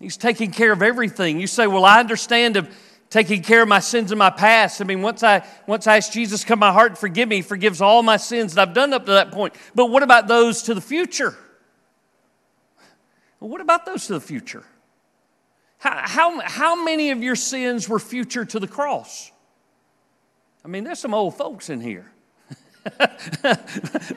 He's 0.00 0.16
taking 0.16 0.50
care 0.50 0.72
of 0.72 0.82
everything. 0.82 1.40
You 1.40 1.46
say, 1.46 1.68
Well, 1.68 1.84
I 1.84 2.00
understand 2.00 2.56
him 2.56 2.68
taking 3.12 3.42
care 3.42 3.60
of 3.60 3.68
my 3.68 3.78
sins 3.78 4.10
in 4.10 4.16
my 4.16 4.30
past. 4.30 4.80
I 4.80 4.84
mean, 4.84 5.02
once 5.02 5.22
I 5.22 5.46
once 5.66 5.86
I 5.86 5.98
ask 5.98 6.10
Jesus 6.10 6.44
come 6.44 6.58
my 6.58 6.72
heart 6.72 6.92
and 6.92 6.98
forgive 6.98 7.28
me, 7.28 7.36
he 7.36 7.42
forgives 7.42 7.82
all 7.82 8.02
my 8.02 8.16
sins 8.16 8.54
that 8.54 8.66
I've 8.66 8.74
done 8.74 8.94
up 8.94 9.04
to 9.04 9.12
that 9.12 9.32
point. 9.32 9.54
But 9.74 9.90
what 9.90 10.02
about 10.02 10.28
those 10.28 10.62
to 10.62 10.74
the 10.74 10.80
future? 10.80 11.36
What 13.38 13.60
about 13.60 13.84
those 13.84 14.06
to 14.06 14.14
the 14.14 14.20
future? 14.20 14.64
How, 15.76 16.00
how, 16.04 16.40
how 16.40 16.84
many 16.84 17.10
of 17.10 17.22
your 17.22 17.36
sins 17.36 17.86
were 17.86 17.98
future 17.98 18.46
to 18.46 18.58
the 18.58 18.68
cross? 18.68 19.30
I 20.64 20.68
mean, 20.68 20.84
there's 20.84 21.00
some 21.00 21.12
old 21.12 21.36
folks 21.36 21.68
in 21.68 21.80
here. 21.80 22.10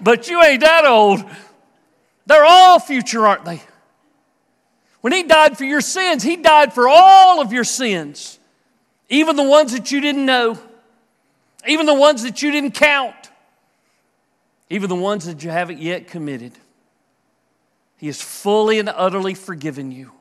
but 0.01 0.29
you 0.29 0.41
ain't 0.41 0.61
that 0.61 0.85
old. 0.85 1.23
They're 2.27 2.45
all 2.45 2.79
future, 2.79 3.27
aren't 3.27 3.45
they? 3.45 3.61
When 5.01 5.11
he 5.11 5.23
died 5.23 5.57
for 5.57 5.65
your 5.65 5.81
sins, 5.81 6.23
he 6.23 6.37
died 6.37 6.71
for 6.71 6.87
all 6.87 7.41
of 7.41 7.51
your 7.51 7.63
sins 7.63 8.39
even 9.09 9.35
the 9.35 9.43
ones 9.43 9.71
that 9.73 9.91
you 9.91 10.01
didn't 10.01 10.25
know, 10.25 10.57
even 11.67 11.85
the 11.85 11.93
ones 11.93 12.23
that 12.23 12.41
you 12.41 12.51
didn't 12.51 12.71
count, 12.71 13.15
even 14.69 14.89
the 14.89 14.95
ones 14.95 15.25
that 15.25 15.43
you 15.43 15.49
haven't 15.49 15.79
yet 15.79 16.07
committed. 16.07 16.53
He 17.97 18.07
has 18.07 18.21
fully 18.21 18.79
and 18.79 18.89
utterly 18.89 19.33
forgiven 19.33 19.91
you. 19.91 20.11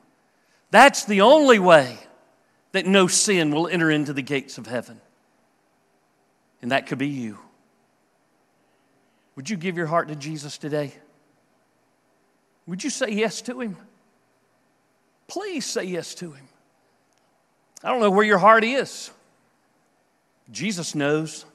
That's 0.71 1.05
the 1.05 1.21
only 1.21 1.59
way 1.59 1.97
that 2.71 2.85
no 2.85 3.07
sin 3.07 3.51
will 3.51 3.67
enter 3.67 3.89
into 3.89 4.13
the 4.13 4.21
gates 4.21 4.57
of 4.57 4.67
heaven. 4.67 4.99
And 6.61 6.71
that 6.71 6.87
could 6.87 6.97
be 6.97 7.07
you. 7.07 7.37
Would 9.35 9.49
you 9.49 9.57
give 9.57 9.77
your 9.77 9.87
heart 9.87 10.07
to 10.07 10.15
Jesus 10.15 10.57
today? 10.57 10.93
Would 12.67 12.83
you 12.83 12.89
say 12.89 13.09
yes 13.09 13.41
to 13.43 13.59
Him? 13.59 13.77
Please 15.27 15.65
say 15.65 15.83
yes 15.83 16.15
to 16.15 16.31
Him. 16.31 16.47
I 17.85 17.91
don't 17.91 17.99
know 17.99 18.09
where 18.09 18.25
your 18.25 18.39
heart 18.39 18.63
is. 18.63 19.11
Jesus 20.51 20.95
knows. 20.95 21.45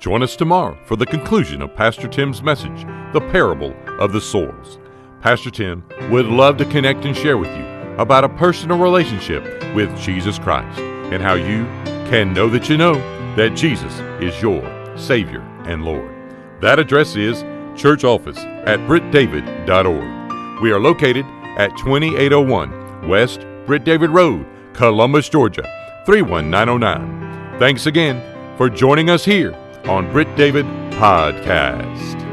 Join 0.00 0.20
us 0.20 0.34
tomorrow 0.34 0.76
for 0.84 0.96
the 0.96 1.06
conclusion 1.06 1.62
of 1.62 1.76
Pastor 1.76 2.08
Tim's 2.08 2.42
message, 2.42 2.84
The 3.12 3.20
Parable 3.30 3.72
of 4.00 4.12
the 4.12 4.20
Soils. 4.20 4.80
Pastor 5.20 5.50
Tim 5.52 5.84
would 6.10 6.26
love 6.26 6.56
to 6.56 6.64
connect 6.64 7.04
and 7.04 7.16
share 7.16 7.38
with 7.38 7.56
you 7.56 7.64
about 7.98 8.24
a 8.24 8.28
personal 8.28 8.78
relationship 8.78 9.44
with 9.76 9.96
Jesus 9.96 10.40
Christ 10.40 10.80
and 10.80 11.22
how 11.22 11.34
you 11.34 11.66
can 12.10 12.32
know 12.32 12.48
that 12.48 12.68
you 12.68 12.76
know 12.76 12.94
that 13.36 13.54
Jesus 13.54 14.00
is 14.20 14.42
your 14.42 14.60
Savior 14.98 15.40
and 15.66 15.84
Lord. 15.84 16.12
That 16.60 16.80
address 16.80 17.14
is 17.14 17.44
church 17.80 18.02
office 18.02 18.38
at 18.38 18.80
brittdavid.org. 18.80 20.60
We 20.60 20.72
are 20.72 20.80
located 20.80 21.24
at 21.58 21.76
2801 21.78 23.08
West 23.08 23.46
Britt 23.66 23.84
David 23.84 24.10
Road, 24.10 24.44
Columbus, 24.76 25.28
Georgia 25.28 25.62
31909. 26.04 27.58
Thanks 27.58 27.86
again 27.86 28.22
for 28.56 28.68
joining 28.68 29.10
us 29.10 29.24
here 29.24 29.54
on 29.86 30.10
Britt 30.12 30.34
David 30.36 30.66
Podcast. 30.92 32.25